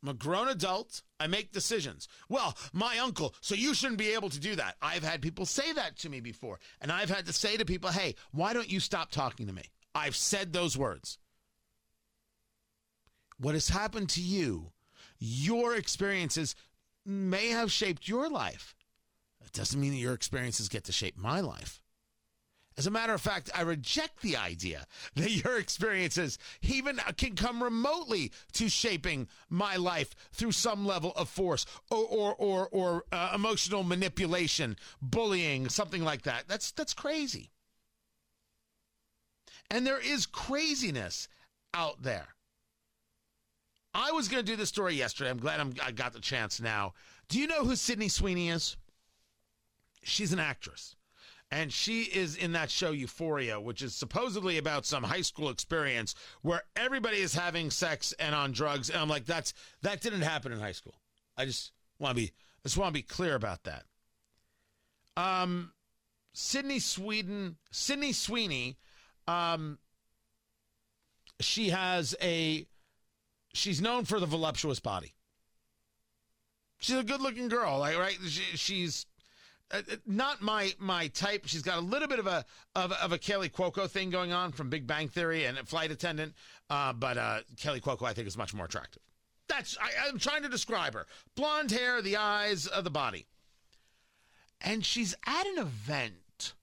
I'm 0.00 0.10
a 0.10 0.14
grown 0.14 0.48
adult. 0.48 1.02
I 1.18 1.26
make 1.26 1.50
decisions. 1.50 2.06
Well, 2.28 2.56
my 2.72 2.98
uncle, 2.98 3.34
so 3.40 3.54
you 3.54 3.72
shouldn't 3.72 3.98
be 3.98 4.12
able 4.12 4.28
to 4.28 4.38
do 4.38 4.54
that. 4.54 4.76
I've 4.82 5.02
had 5.02 5.22
people 5.22 5.46
say 5.46 5.72
that 5.72 5.96
to 6.00 6.10
me 6.10 6.20
before. 6.20 6.60
And 6.82 6.92
I've 6.92 7.08
had 7.08 7.24
to 7.26 7.32
say 7.32 7.56
to 7.56 7.64
people, 7.64 7.90
hey, 7.90 8.14
why 8.30 8.52
don't 8.52 8.70
you 8.70 8.80
stop 8.80 9.10
talking 9.10 9.46
to 9.46 9.52
me? 9.54 9.62
I've 9.94 10.14
said 10.14 10.52
those 10.52 10.76
words. 10.76 11.18
What 13.44 13.52
has 13.52 13.68
happened 13.68 14.08
to 14.10 14.22
you, 14.22 14.72
your 15.18 15.76
experiences 15.76 16.54
may 17.04 17.48
have 17.48 17.70
shaped 17.70 18.08
your 18.08 18.30
life. 18.30 18.74
It 19.44 19.52
doesn't 19.52 19.78
mean 19.78 19.90
that 19.90 19.98
your 19.98 20.14
experiences 20.14 20.70
get 20.70 20.84
to 20.84 20.92
shape 20.92 21.18
my 21.18 21.40
life. 21.40 21.82
As 22.78 22.86
a 22.86 22.90
matter 22.90 23.12
of 23.12 23.20
fact, 23.20 23.50
I 23.54 23.60
reject 23.60 24.22
the 24.22 24.38
idea 24.38 24.86
that 25.16 25.30
your 25.30 25.58
experiences 25.58 26.38
even 26.62 26.98
can 27.18 27.34
come 27.34 27.62
remotely 27.62 28.32
to 28.52 28.70
shaping 28.70 29.28
my 29.50 29.76
life 29.76 30.14
through 30.32 30.52
some 30.52 30.86
level 30.86 31.12
of 31.14 31.28
force 31.28 31.66
or 31.90 32.06
or 32.06 32.34
or, 32.36 32.68
or 32.72 33.04
uh, 33.12 33.32
emotional 33.34 33.82
manipulation, 33.82 34.74
bullying, 35.02 35.68
something 35.68 36.02
like 36.02 36.22
that. 36.22 36.44
That's 36.48 36.70
that's 36.70 36.94
crazy. 36.94 37.50
And 39.70 39.86
there 39.86 40.00
is 40.00 40.24
craziness 40.24 41.28
out 41.74 42.02
there. 42.02 42.33
I 43.94 44.12
was 44.12 44.28
going 44.28 44.44
to 44.44 44.50
do 44.50 44.56
this 44.56 44.68
story 44.68 44.94
yesterday. 44.94 45.30
I'm 45.30 45.38
glad 45.38 45.60
I'm, 45.60 45.72
I 45.82 45.92
got 45.92 46.12
the 46.12 46.20
chance 46.20 46.60
now. 46.60 46.94
Do 47.28 47.38
you 47.38 47.46
know 47.46 47.64
who 47.64 47.76
Sydney 47.76 48.08
Sweeney 48.08 48.50
is? 48.50 48.76
She's 50.02 50.32
an 50.32 50.40
actress 50.40 50.96
and 51.54 51.72
she 51.72 52.02
is 52.02 52.34
in 52.34 52.52
that 52.52 52.68
show 52.68 52.90
Euphoria, 52.90 53.60
which 53.60 53.80
is 53.80 53.94
supposedly 53.94 54.58
about 54.58 54.84
some 54.84 55.04
high 55.04 55.20
school 55.20 55.50
experience 55.50 56.16
where 56.42 56.62
everybody 56.74 57.18
is 57.18 57.32
having 57.32 57.70
sex 57.70 58.12
and 58.18 58.34
on 58.34 58.50
drugs. 58.50 58.90
And 58.90 58.98
I'm 58.98 59.08
like, 59.08 59.24
that's 59.24 59.54
that 59.82 60.00
didn't 60.00 60.22
happen 60.22 60.50
in 60.50 60.58
high 60.58 60.72
school. 60.72 60.96
I 61.36 61.44
just 61.44 61.70
want 62.00 62.16
to 62.16 62.22
be 62.22 62.32
I 62.64 62.68
just 62.68 62.76
want 62.76 62.88
to 62.88 62.98
be 62.98 63.02
clear 63.02 63.36
about 63.36 63.62
that. 63.64 63.84
Um, 65.16 65.72
Sydney 66.32 66.80
Sweden, 66.80 67.56
Sydney 67.70 68.12
Sweeney, 68.12 68.78
um, 69.28 69.78
she 71.38 71.68
has 71.68 72.16
a 72.20 72.66
she's 73.54 73.80
known 73.80 74.04
for 74.04 74.20
the 74.20 74.26
voluptuous 74.26 74.80
body. 74.80 75.14
She's 76.78 76.96
a 76.96 77.04
good-looking 77.04 77.48
girl, 77.48 77.78
like 77.78 77.96
right. 77.96 78.18
She, 78.26 78.56
she's 78.56 79.06
uh, 79.70 79.80
uh, 79.90 79.96
not 80.06 80.42
my 80.42 80.72
my 80.78 81.06
type. 81.08 81.46
She's 81.46 81.62
got 81.62 81.78
a 81.78 81.80
little 81.80 82.08
bit 82.08 82.18
of 82.18 82.26
a 82.26 82.44
of, 82.74 82.92
of 82.92 83.12
a 83.12 83.18
Kaley 83.18 83.50
Cuoco 83.50 83.88
thing 83.88 84.10
going 84.10 84.32
on 84.32 84.52
from 84.52 84.68
Big 84.68 84.86
Bang 84.86 85.08
Theory 85.08 85.44
and 85.44 85.56
Flight 85.66 85.90
Attendant, 85.90 86.34
uh, 86.68 86.92
but 86.92 87.16
uh, 87.16 87.38
Kaley 87.56 87.80
Cuoco 87.80 88.02
I 88.06 88.12
think 88.12 88.28
is 88.28 88.36
much 88.36 88.52
more 88.52 88.66
attractive. 88.66 89.02
That's 89.48 89.78
I, 89.80 90.08
I'm 90.08 90.18
trying 90.18 90.42
to 90.42 90.48
describe 90.48 90.92
her: 90.94 91.06
blonde 91.36 91.70
hair, 91.70 92.02
the 92.02 92.16
eyes, 92.16 92.68
uh, 92.70 92.82
the 92.82 92.90
body, 92.90 93.26
and 94.60 94.84
she's 94.84 95.14
at 95.26 95.46
an 95.46 95.58
event 95.58 96.54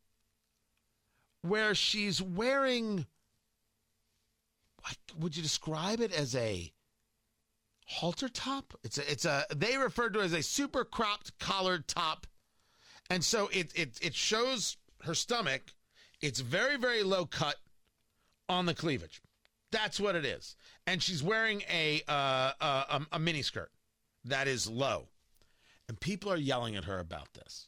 where 1.41 1.73
she's 1.73 2.21
wearing. 2.21 3.07
What 4.83 4.97
would 5.19 5.37
you 5.37 5.43
describe 5.43 5.99
it 5.99 6.11
as 6.11 6.35
a 6.35 6.71
halter 7.91 8.29
top? 8.29 8.73
It's 8.83 8.97
a 8.97 9.11
it's 9.11 9.25
a 9.25 9.45
they 9.55 9.77
refer 9.77 10.09
to 10.09 10.19
it 10.19 10.25
as 10.25 10.33
a 10.33 10.43
super 10.43 10.83
cropped 10.83 11.37
collared 11.39 11.87
top 11.87 12.27
and 13.11 13.25
so 13.25 13.49
it 13.51 13.71
it 13.75 13.99
it 14.01 14.15
shows 14.15 14.77
her 15.03 15.13
stomach. 15.13 15.73
It's 16.21 16.39
very 16.39 16.77
very 16.77 17.03
low 17.03 17.25
cut 17.25 17.57
on 18.47 18.65
the 18.65 18.73
cleavage. 18.73 19.21
That's 19.71 19.99
what 19.99 20.15
it 20.15 20.25
is. 20.25 20.55
And 20.87 21.03
she's 21.03 21.21
wearing 21.21 21.61
a 21.69 22.01
uh, 22.07 22.51
a, 22.61 23.01
a 23.11 23.19
mini 23.19 23.41
skirt 23.41 23.71
that 24.25 24.47
is 24.47 24.69
low, 24.69 25.09
and 25.89 25.99
people 25.99 26.31
are 26.31 26.37
yelling 26.37 26.77
at 26.77 26.85
her 26.85 26.99
about 26.99 27.33
this. 27.33 27.67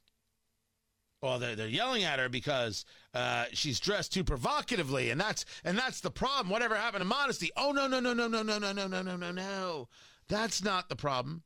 Well, 1.21 1.39
they're, 1.39 1.55
they're 1.55 1.67
yelling 1.67 2.03
at 2.03 2.19
her 2.19 2.27
because 2.27 2.85
uh, 3.13 3.45
she's 3.53 3.79
dressed 3.79 4.13
too 4.13 4.23
provocatively, 4.23 5.09
and 5.09 5.19
that's 5.19 5.43
and 5.65 5.77
that's 5.77 5.99
the 5.99 6.11
problem. 6.11 6.49
Whatever 6.49 6.75
happened 6.75 7.01
to 7.01 7.05
modesty? 7.05 7.51
Oh 7.57 7.73
no 7.73 7.87
no 7.87 7.99
no 7.99 8.13
no 8.13 8.29
no 8.29 8.43
no 8.43 8.59
no 8.59 8.71
no 8.71 8.87
no 8.87 9.01
no 9.01 9.17
no 9.17 9.31
no. 9.31 9.89
That's 10.27 10.63
not 10.63 10.89
the 10.89 10.95
problem. 10.95 11.43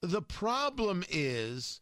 The 0.00 0.22
problem 0.22 1.04
is 1.08 1.80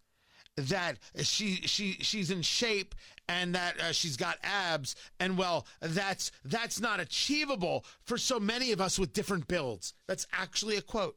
that 0.56 0.98
she 1.22 1.56
she 1.66 1.92
she's 2.00 2.30
in 2.30 2.42
shape 2.42 2.94
and 3.28 3.54
that 3.54 3.80
uh, 3.80 3.92
she's 3.92 4.16
got 4.16 4.38
abs 4.42 4.94
and 5.18 5.38
well 5.38 5.66
that's 5.80 6.32
that's 6.44 6.80
not 6.80 7.00
achievable 7.00 7.84
for 8.02 8.18
so 8.18 8.38
many 8.40 8.72
of 8.72 8.80
us 8.80 8.98
with 8.98 9.12
different 9.12 9.48
builds. 9.48 9.94
That's 10.06 10.26
actually 10.32 10.76
a 10.76 10.82
quote. 10.82 11.16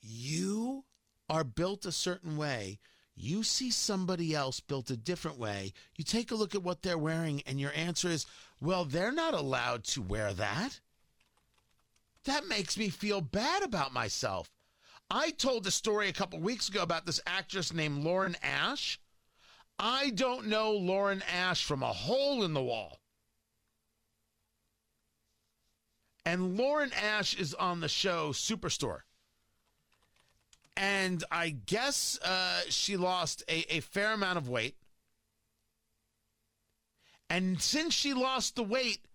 You 0.00 0.84
are 1.28 1.44
built 1.44 1.84
a 1.86 1.92
certain 1.92 2.36
way. 2.36 2.78
You 3.14 3.42
see 3.42 3.70
somebody 3.70 4.34
else 4.34 4.60
built 4.60 4.90
a 4.90 4.96
different 4.96 5.38
way. 5.38 5.72
You 5.96 6.04
take 6.04 6.30
a 6.30 6.36
look 6.36 6.54
at 6.54 6.62
what 6.62 6.82
they're 6.82 6.98
wearing 6.98 7.42
and 7.46 7.58
your 7.60 7.72
answer 7.74 8.08
is 8.08 8.26
well 8.60 8.84
they're 8.84 9.12
not 9.12 9.34
allowed 9.34 9.84
to 9.84 10.02
wear 10.02 10.32
that 10.34 10.80
that 12.24 12.46
makes 12.46 12.76
me 12.76 12.88
feel 12.88 13.20
bad 13.20 13.62
about 13.62 13.92
myself 13.92 14.50
I 15.10 15.30
told 15.30 15.64
the 15.64 15.70
story 15.70 16.08
a 16.08 16.12
couple 16.12 16.38
weeks 16.38 16.68
ago 16.68 16.82
about 16.82 17.06
this 17.06 17.20
actress 17.26 17.72
named 17.72 18.04
Lauren 18.04 18.36
Ash. 18.42 19.00
I 19.78 20.10
don't 20.10 20.48
know 20.48 20.72
Lauren 20.72 21.22
Ash 21.22 21.64
from 21.64 21.82
a 21.82 21.92
hole 21.92 22.44
in 22.44 22.52
the 22.52 22.62
wall. 22.62 23.00
And 26.26 26.58
Lauren 26.58 26.92
Ash 26.92 27.34
is 27.34 27.54
on 27.54 27.80
the 27.80 27.88
show 27.88 28.32
Superstore. 28.32 29.00
And 30.76 31.24
I 31.30 31.50
guess 31.50 32.18
uh, 32.22 32.60
she 32.68 32.98
lost 32.98 33.42
a, 33.48 33.76
a 33.76 33.80
fair 33.80 34.12
amount 34.12 34.36
of 34.36 34.48
weight. 34.48 34.76
And 37.30 37.62
since 37.62 37.94
she 37.94 38.12
lost 38.12 38.56
the 38.56 38.62
weight, 38.62 39.06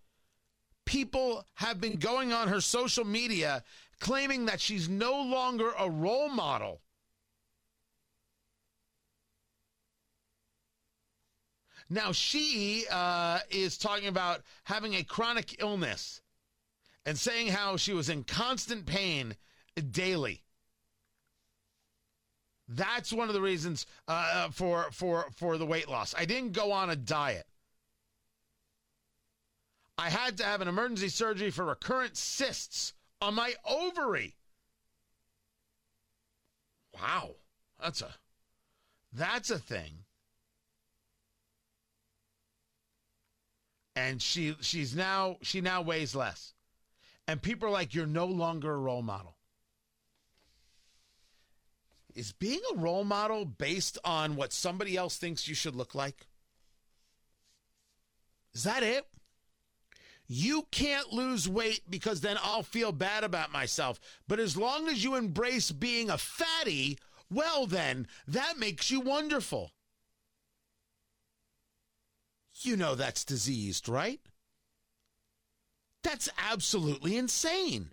people 0.86 1.46
have 1.56 1.80
been 1.80 1.98
going 1.98 2.34
on 2.34 2.48
her 2.48 2.62
social 2.62 3.06
media 3.06 3.64
claiming 4.00 4.46
that 4.46 4.60
she's 4.60 4.90
no 4.90 5.22
longer 5.22 5.72
a 5.78 5.90
role 5.90 6.30
model. 6.30 6.82
Now, 11.90 12.12
she 12.12 12.86
uh, 12.90 13.40
is 13.50 13.78
talking 13.78 14.08
about 14.08 14.42
having 14.64 14.96
a 14.96 15.04
chronic 15.04 15.62
illness 15.62 16.22
and 17.06 17.18
saying 17.18 17.48
how 17.48 17.78
she 17.78 17.94
was 17.94 18.10
in 18.10 18.24
constant 18.24 18.86
pain 18.86 19.36
daily. 19.92 20.44
That's 22.68 23.12
one 23.12 23.28
of 23.28 23.34
the 23.34 23.42
reasons 23.42 23.86
uh, 24.08 24.50
for 24.50 24.88
for 24.92 25.26
for 25.36 25.58
the 25.58 25.66
weight 25.66 25.90
loss. 25.90 26.16
I 26.18 26.26
didn't 26.26 26.54
go 26.54 26.72
on 26.72 26.90
a 26.90 26.96
diet. 26.96 27.46
I 30.04 30.10
had 30.10 30.38
to 30.40 30.44
have 30.44 30.60
an 30.60 30.68
emergency 30.68 31.08
surgery 31.08 31.50
for 31.50 31.64
recurrent 31.64 32.18
cysts 32.18 32.92
on 33.22 33.36
my 33.36 33.54
ovary. 33.66 34.36
Wow, 36.94 37.36
that's 37.82 38.02
a 38.02 38.14
that's 39.14 39.50
a 39.50 39.58
thing. 39.58 40.00
And 43.96 44.22
she 44.22 44.58
she's 44.60 44.94
now 44.94 45.38
she 45.42 45.62
now 45.62 45.82
weighs 45.82 46.14
less. 46.14 46.54
And 47.26 47.42
people 47.42 47.70
are 47.70 47.72
like 47.72 47.94
you're 47.94 48.06
no 48.06 48.26
longer 48.26 48.74
a 48.74 48.78
role 48.78 49.04
model. 49.04 49.38
Is 52.14 52.34
being 52.34 52.62
a 52.74 52.78
role 52.78 53.06
model 53.06 53.46
based 53.46 53.98
on 54.04 54.36
what 54.36 54.52
somebody 54.52 54.98
else 54.98 55.16
thinks 55.16 55.48
you 55.48 55.56
should 55.56 55.78
look 55.78 55.96
like? 55.96 56.28
Is 58.54 58.66
that 58.66 58.84
it? 58.84 59.08
You 60.28 60.68
can't 60.72 61.12
lose 61.12 61.50
weight 61.50 61.82
because 61.90 62.22
then 62.22 62.38
I'll 62.42 62.64
feel 62.64 62.92
bad 62.92 63.24
about 63.24 63.52
myself. 63.52 64.00
But 64.28 64.40
as 64.40 64.56
long 64.56 64.88
as 64.88 65.04
you 65.04 65.16
embrace 65.16 65.72
being 65.72 66.10
a 66.10 66.18
fatty, 66.18 66.98
well, 67.30 67.66
then 67.68 68.08
that 68.28 68.58
makes 68.58 68.90
you 68.90 69.02
wonderful. 69.02 69.72
You 72.62 72.78
know 72.78 72.96
that's 72.96 73.26
diseased, 73.26 73.90
right? 73.90 74.22
That's 76.04 76.30
absolutely 76.38 77.18
insane. 77.18 77.92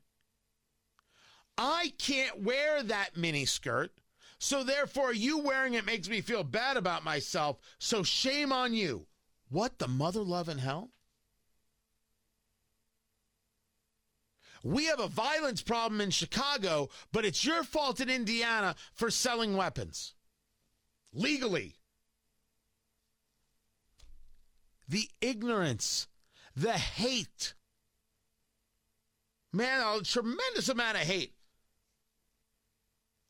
I 1.57 1.93
can't 1.99 2.43
wear 2.43 2.83
that 2.83 3.17
mini 3.17 3.45
skirt, 3.45 3.93
so 4.39 4.65
therefore 4.65 5.13
you 5.13 5.39
wearing 5.39 5.75
it 5.75 5.85
makes 5.85 6.09
me 6.09 6.21
feel 6.21 6.45
bad 6.45 6.77
about 6.77 7.05
myself, 7.05 7.59
so 7.79 8.03
shame 8.03 8.53
on 8.53 8.73
you. 8.73 9.07
What 9.49 9.79
the 9.79 9.89
mother 9.89 10.23
love 10.23 10.49
in 10.49 10.59
hell? 10.59 10.91
We 14.63 14.87
have 14.87 15.01
a 15.01 15.09
violence 15.09 15.63
problem 15.63 16.01
in 16.01 16.11
Chicago, 16.11 16.91
but 17.13 17.25
it's 17.25 17.45
your 17.45 17.65
fault 17.65 18.01
in 18.01 18.11
Indiana 18.11 18.75
for 18.93 19.11
selling 19.11 19.57
weapons 19.57 20.15
legally. 21.13 21.77
The 24.89 25.09
ignorance, 25.21 26.09
the 26.55 26.73
hate. 26.73 27.55
Man, 29.53 29.83
a 29.83 30.03
tremendous 30.03 30.69
amount 30.69 30.97
of 30.97 31.05
hate. 31.05 31.35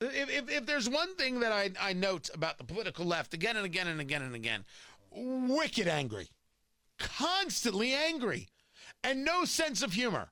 If, 0.00 0.30
if, 0.30 0.50
if 0.50 0.66
there's 0.66 0.88
one 0.88 1.14
thing 1.16 1.40
that 1.40 1.52
I, 1.52 1.70
I 1.80 1.92
note 1.92 2.30
about 2.32 2.58
the 2.58 2.64
political 2.64 3.04
left 3.04 3.34
again 3.34 3.56
and 3.56 3.66
again 3.66 3.86
and 3.86 4.00
again 4.00 4.22
and 4.22 4.34
again, 4.34 4.64
wicked 5.12 5.86
angry, 5.86 6.28
constantly 6.98 7.92
angry, 7.92 8.48
and 9.04 9.24
no 9.24 9.44
sense 9.44 9.82
of 9.82 9.92
humor. 9.92 10.30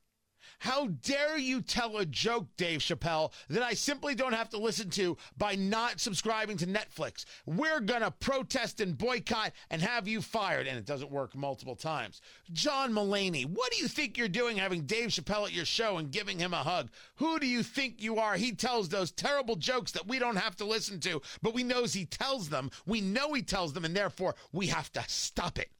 How 0.60 0.88
dare 0.88 1.38
you 1.38 1.62
tell 1.62 1.98
a 1.98 2.04
joke, 2.04 2.48
Dave 2.56 2.80
Chappelle, 2.80 3.32
that 3.48 3.62
I 3.62 3.74
simply 3.74 4.16
don't 4.16 4.32
have 4.32 4.48
to 4.50 4.58
listen 4.58 4.90
to 4.90 5.16
by 5.36 5.54
not 5.54 6.00
subscribing 6.00 6.56
to 6.58 6.66
Netflix? 6.66 7.24
We're 7.46 7.80
going 7.80 8.00
to 8.00 8.10
protest 8.10 8.80
and 8.80 8.98
boycott 8.98 9.52
and 9.70 9.80
have 9.80 10.08
you 10.08 10.20
fired. 10.20 10.66
And 10.66 10.76
it 10.76 10.84
doesn't 10.84 11.12
work 11.12 11.36
multiple 11.36 11.76
times. 11.76 12.20
John 12.52 12.92
Mulaney, 12.92 13.46
what 13.46 13.70
do 13.70 13.78
you 13.78 13.86
think 13.86 14.18
you're 14.18 14.28
doing 14.28 14.56
having 14.56 14.82
Dave 14.82 15.10
Chappelle 15.10 15.46
at 15.46 15.52
your 15.52 15.64
show 15.64 15.98
and 15.98 16.10
giving 16.10 16.40
him 16.40 16.52
a 16.52 16.56
hug? 16.56 16.90
Who 17.16 17.38
do 17.38 17.46
you 17.46 17.62
think 17.62 18.02
you 18.02 18.18
are? 18.18 18.34
He 18.34 18.52
tells 18.52 18.88
those 18.88 19.12
terrible 19.12 19.54
jokes 19.54 19.92
that 19.92 20.08
we 20.08 20.18
don't 20.18 20.36
have 20.36 20.56
to 20.56 20.64
listen 20.64 20.98
to, 21.00 21.22
but 21.40 21.54
we 21.54 21.62
knows 21.62 21.92
he 21.92 22.04
tells 22.04 22.48
them. 22.48 22.70
We 22.84 23.00
know 23.00 23.32
he 23.32 23.42
tells 23.42 23.74
them, 23.74 23.84
and 23.84 23.94
therefore 23.94 24.34
we 24.52 24.66
have 24.68 24.90
to 24.92 25.04
stop 25.06 25.58
it. 25.58 25.70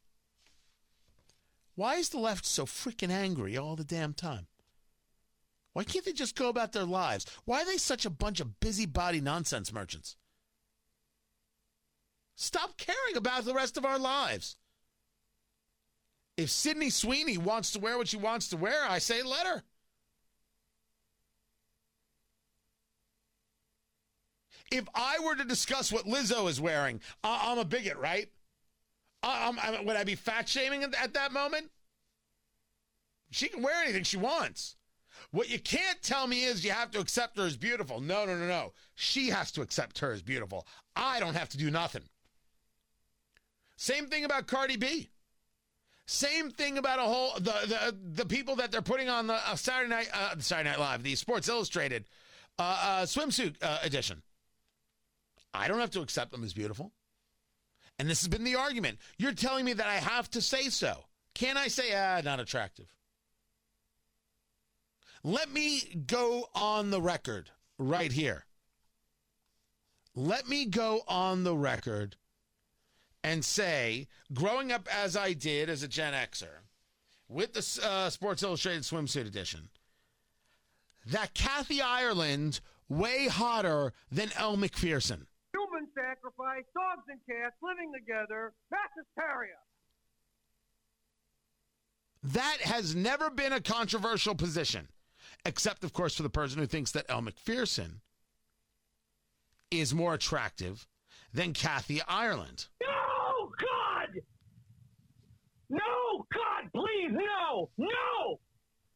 Why 1.75 1.97
is 1.97 2.11
the 2.11 2.19
left 2.19 2.45
so 2.45 2.65
freaking 2.65 3.11
angry 3.11 3.57
all 3.57 3.77
the 3.77 3.85
damn 3.85 4.13
time? 4.13 4.47
Why 5.73 5.85
can't 5.85 6.05
they 6.05 6.13
just 6.13 6.37
go 6.37 6.49
about 6.49 6.73
their 6.73 6.85
lives? 6.85 7.27
Why 7.45 7.63
are 7.63 7.67
they 7.67 7.77
such 7.77 8.05
a 8.05 8.11
bunch 8.11 8.41
of 8.41 8.61
busybody 8.61 9.21
nonsense 9.21 9.73
merchants? 9.73 10.17
Stop 12.37 12.77
caring 12.77 13.17
about 13.17 13.45
the 13.45 13.55
rest 13.55 13.77
of 13.77 13.85
our 13.85 13.99
lives. 13.99 14.57
If 16.37 16.51
Sydney 16.51 16.91
Sweeney 16.91 17.37
wants 17.37 17.73
to 17.73 17.81
wear 17.81 17.99
what 17.99 18.09
she 18.09 18.17
wants 18.17 18.49
to 18.49 18.57
wear, 18.57 18.89
I 18.89 18.99
say 18.99 19.23
let 19.23 19.47
her. 19.47 19.65
If 24.71 24.85
I 24.95 25.19
were 25.21 25.35
to 25.35 25.45
discuss 25.45 25.91
what 25.91 26.05
Lizzo 26.05 26.49
is 26.49 26.61
wearing, 26.61 27.01
I- 27.25 27.51
am 27.53 27.59
a 27.59 27.65
bigot, 27.65 27.97
right? 27.97 28.31
I- 29.23 29.49
I'm, 29.49 29.85
would 29.85 29.97
I 29.97 30.05
be 30.05 30.15
fat 30.15 30.49
shaming 30.49 30.85
at 30.85 31.15
that 31.15 31.33
moment? 31.33 31.71
She 33.31 33.49
can 33.49 33.63
wear 33.63 33.83
anything 33.83 34.05
she 34.05 34.17
wants. 34.17 34.77
What 35.31 35.51
you 35.51 35.59
can't 35.59 36.01
tell 36.03 36.27
me 36.27 36.45
is 36.45 36.65
you 36.65 36.71
have 36.71 36.91
to 36.93 37.01
accept 37.01 37.37
her 37.37 37.45
as 37.45 37.57
beautiful. 37.57 38.01
No, 38.01 38.25
no, 38.25 38.37
no, 38.37 38.47
no. 38.47 38.73
She 38.95 39.29
has 39.29 39.53
to 39.53 39.63
accept 39.63 39.99
her 39.99 40.13
as 40.13 40.23
beautiful. 40.23 40.67
I 40.97 41.21
don't 41.21 41.35
have 41.35 41.51
to 41.51 41.59
do 41.59 41.71
nothing. 41.71 42.05
Same 43.77 44.07
thing 44.07 44.25
about 44.25 44.47
Cardi 44.47 44.77
B. 44.77 45.11
Same 46.07 46.51
thing 46.51 46.79
about 46.79 46.99
a 46.99 47.03
whole 47.03 47.35
the 47.35 47.43
the, 47.43 47.97
the 48.15 48.27
people 48.27 48.57
that 48.57 48.73
they're 48.73 48.81
putting 48.81 49.11
on 49.11 49.27
the 49.27 49.35
uh, 49.35 49.55
Saturday 49.55 49.91
night 49.91 50.09
uh, 50.15 50.35
Saturday 50.39 50.71
Night 50.71 50.81
Live, 50.81 51.03
the 51.03 51.15
Sports 51.15 51.49
Illustrated 51.49 52.07
uh, 52.59 52.63
uh 52.63 53.03
swimsuit 53.03 53.57
uh, 53.63 53.79
edition. 53.83 54.23
I 55.53 55.69
don't 55.69 55.81
have 55.81 55.91
to 55.91 56.01
accept 56.01 56.33
them 56.33 56.45
as 56.45 56.55
beautiful. 56.55 56.93
And 57.99 58.09
this 58.09 58.21
has 58.21 58.29
been 58.29 58.45
the 58.45 58.55
argument. 58.55 58.99
You're 59.19 59.33
telling 59.33 59.65
me 59.65 59.75
that 59.75 59.87
I 59.87 59.97
have 59.97 60.31
to 60.31 60.41
say 60.41 60.69
so. 60.71 61.05
Can 61.35 61.57
I 61.57 61.69
say, 61.69 61.95
ah, 61.95 62.21
not 62.25 62.41
attractive? 62.41 62.87
Let 65.25 65.51
me 65.51 65.81
go 66.07 66.49
on 66.55 66.91
the 66.91 67.03
record 67.03 67.51
right 67.77 68.13
here. 68.13 68.45
Let 70.15 70.49
me 70.49 70.67
go 70.67 71.03
on 71.07 71.45
the 71.45 71.57
record 71.57 72.17
and 73.23 73.45
say, 73.45 74.07
growing 74.33 74.73
up 74.73 74.89
as 74.93 75.17
I 75.17 75.33
did 75.33 75.69
as 75.69 75.83
a 75.83 75.89
Gen 75.89 76.13
Xer 76.13 76.63
with 77.29 77.53
the 77.53 77.87
uh, 77.87 78.11
Sports 78.11 78.43
Illustrated 78.43 78.83
swimsuit 78.83 79.27
edition, 79.27 79.69
that 81.07 81.35
Kathy 81.35 81.83
Ireland 81.83 82.61
way 82.89 83.29
hotter 83.29 83.93
than 84.11 84.31
Elle 84.37 84.57
Macpherson. 84.57 85.27
Human 85.53 85.89
sacrifice, 85.95 86.65
dogs 86.75 87.05
and 87.09 87.21
cats 87.29 87.57
living 87.63 87.93
together, 87.93 88.53
mass 88.71 88.89
hysteria. 88.97 89.57
That 92.23 92.59
has 92.63 92.95
never 92.95 93.31
been 93.31 93.53
a 93.53 93.61
controversial 93.61 94.35
position 94.35 94.89
except, 95.45 95.85
of 95.85 95.93
course, 95.93 96.15
for 96.15 96.23
the 96.23 96.31
person 96.31 96.59
who 96.59 96.67
thinks 96.67 96.91
that 96.93 97.07
Elle 97.09 97.23
Macpherson 97.23 98.01
is 99.71 99.95
more 99.95 100.15
attractive 100.15 100.87
than 101.33 101.53
Kathy 101.53 102.01
Ireland. 102.09 102.67
No, 102.83 103.51
God! 103.61 104.21
No, 105.71 106.27
God, 106.33 106.71
please, 106.75 107.11
no! 107.13 107.71
No! 107.77 108.41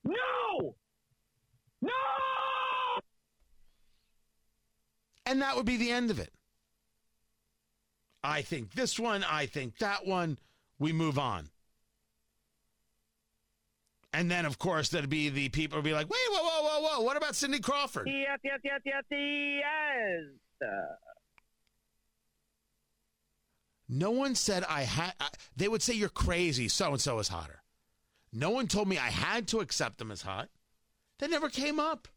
No! 0.04 0.76
No! 1.82 1.90
And 5.26 5.42
that 5.42 5.56
would 5.56 5.66
be 5.66 5.76
the 5.76 5.90
end 5.90 6.10
of 6.10 6.18
it. 6.18 6.32
I 8.24 8.42
think 8.42 8.72
this 8.72 8.98
one, 8.98 9.24
I 9.24 9.46
think 9.46 9.78
that 9.78 10.06
one. 10.06 10.38
We 10.78 10.92
move 10.92 11.18
on. 11.18 11.48
And 14.12 14.30
then, 14.30 14.44
of 14.44 14.58
course, 14.58 14.90
there'd 14.90 15.08
be 15.08 15.30
the 15.30 15.48
people 15.48 15.78
would 15.78 15.84
be 15.84 15.94
like, 15.94 16.08
wait, 16.08 16.20
whoa, 16.30 16.42
whoa, 16.42 16.62
whoa, 16.62 16.80
whoa. 16.98 17.04
What 17.04 17.16
about 17.16 17.34
Cindy 17.34 17.60
Crawford? 17.60 18.06
Yes, 18.06 18.38
yes, 18.44 18.60
yes, 18.62 18.80
yes, 18.84 19.02
yes. 19.10 20.70
No 23.88 24.10
one 24.10 24.34
said 24.34 24.64
I 24.68 24.82
had. 24.82 25.12
They 25.56 25.68
would 25.68 25.82
say 25.82 25.94
you're 25.94 26.08
crazy. 26.08 26.68
So 26.68 26.92
and 26.92 27.00
so 27.00 27.18
is 27.18 27.28
hotter. 27.28 27.62
No 28.32 28.50
one 28.50 28.66
told 28.66 28.88
me 28.88 28.96
I 28.98 29.10
had 29.10 29.48
to 29.48 29.60
accept 29.60 29.98
them 29.98 30.10
as 30.10 30.22
hot. 30.22 30.48
That 31.18 31.30
never 31.30 31.48
came 31.48 31.78
up. 31.78 32.08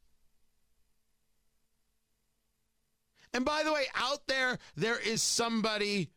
And 3.33 3.43
by 3.43 3.63
the 3.63 3.73
way, 3.73 3.85
out 3.95 4.27
there, 4.27 4.57
there 4.75 4.97
is 4.97 5.21
somebody 5.21 6.11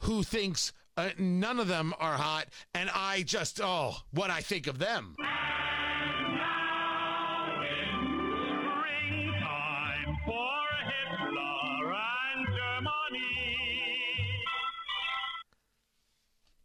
who 0.00 0.24
thinks 0.24 0.72
uh, 0.96 1.10
none 1.18 1.58
of 1.58 1.68
them 1.68 1.92
are 1.98 2.14
hot, 2.14 2.46
and 2.74 2.90
I 2.94 3.22
just, 3.22 3.60
oh, 3.62 3.96
what 4.12 4.30
I 4.30 4.40
think 4.40 4.66
of 4.66 4.78
them. 4.78 5.14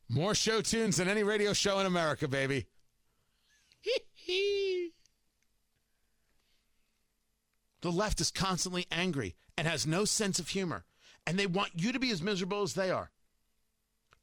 More 0.10 0.36
show 0.36 0.60
tunes 0.60 0.98
than 0.98 1.08
any 1.08 1.24
radio 1.24 1.54
show 1.54 1.80
in 1.80 1.86
America, 1.86 2.28
baby. 2.28 2.68
The 7.82 7.92
left 7.92 8.22
is 8.22 8.30
constantly 8.30 8.86
angry 8.92 9.36
and 9.58 9.68
has 9.68 9.88
no 9.88 10.06
sense 10.06 10.38
of 10.38 10.50
humor, 10.50 10.86
and 11.26 11.38
they 11.38 11.48
want 11.48 11.72
you 11.76 11.92
to 11.92 12.00
be 12.00 12.12
as 12.12 12.22
miserable 12.22 12.62
as 12.62 12.76
they 12.76 12.92
are. 12.92 13.10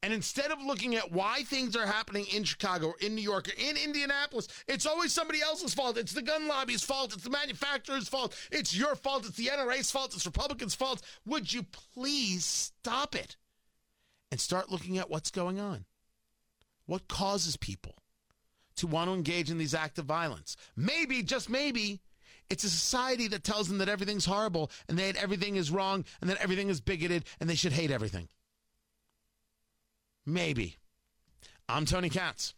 And 0.01 0.13
instead 0.13 0.51
of 0.51 0.61
looking 0.61 0.95
at 0.95 1.11
why 1.11 1.43
things 1.43 1.75
are 1.75 1.85
happening 1.85 2.25
in 2.33 2.45
Chicago 2.45 2.87
or 2.87 2.95
in 3.01 3.15
New 3.15 3.21
York 3.21 3.49
or 3.49 3.53
in 3.57 3.75
Indianapolis, 3.75 4.47
it's 4.65 4.85
always 4.85 5.11
somebody 5.11 5.41
else's 5.41 5.73
fault. 5.73 5.97
It's 5.97 6.13
the 6.13 6.21
gun 6.21 6.47
lobby's 6.47 6.83
fault. 6.83 7.13
It's 7.13 7.23
the 7.23 7.29
manufacturer's 7.29 8.07
fault. 8.07 8.33
It's 8.49 8.75
your 8.75 8.95
fault. 8.95 9.25
It's 9.25 9.35
the 9.35 9.47
NRA's 9.47 9.91
fault. 9.91 10.15
It's 10.15 10.25
Republicans' 10.25 10.73
fault. 10.73 11.01
Would 11.25 11.51
you 11.51 11.63
please 11.63 12.45
stop 12.45 13.13
it 13.13 13.35
and 14.31 14.39
start 14.39 14.71
looking 14.71 14.97
at 14.97 15.09
what's 15.09 15.31
going 15.31 15.59
on? 15.59 15.85
What 16.85 17.09
causes 17.09 17.57
people 17.57 17.95
to 18.77 18.87
want 18.87 19.09
to 19.09 19.13
engage 19.13 19.51
in 19.51 19.57
these 19.57 19.73
acts 19.73 19.99
of 19.99 20.05
violence? 20.05 20.55
Maybe, 20.77 21.23
just 21.23 21.49
maybe, 21.49 21.99
it's 22.49 22.63
a 22.63 22.69
society 22.69 23.27
that 23.27 23.43
tells 23.43 23.67
them 23.67 23.79
that 23.79 23.89
everything's 23.89 24.25
horrible 24.25 24.71
and 24.87 24.97
that 24.97 25.17
everything 25.17 25.57
is 25.57 25.71
wrong 25.71 26.05
and 26.21 26.29
that 26.29 26.41
everything 26.41 26.69
is 26.69 26.79
bigoted 26.79 27.25
and 27.41 27.49
they 27.49 27.55
should 27.55 27.73
hate 27.73 27.91
everything. 27.91 28.29
Maybe. 30.25 30.75
I'm 31.67 31.85
Tony 31.85 32.09
Katz. 32.09 32.53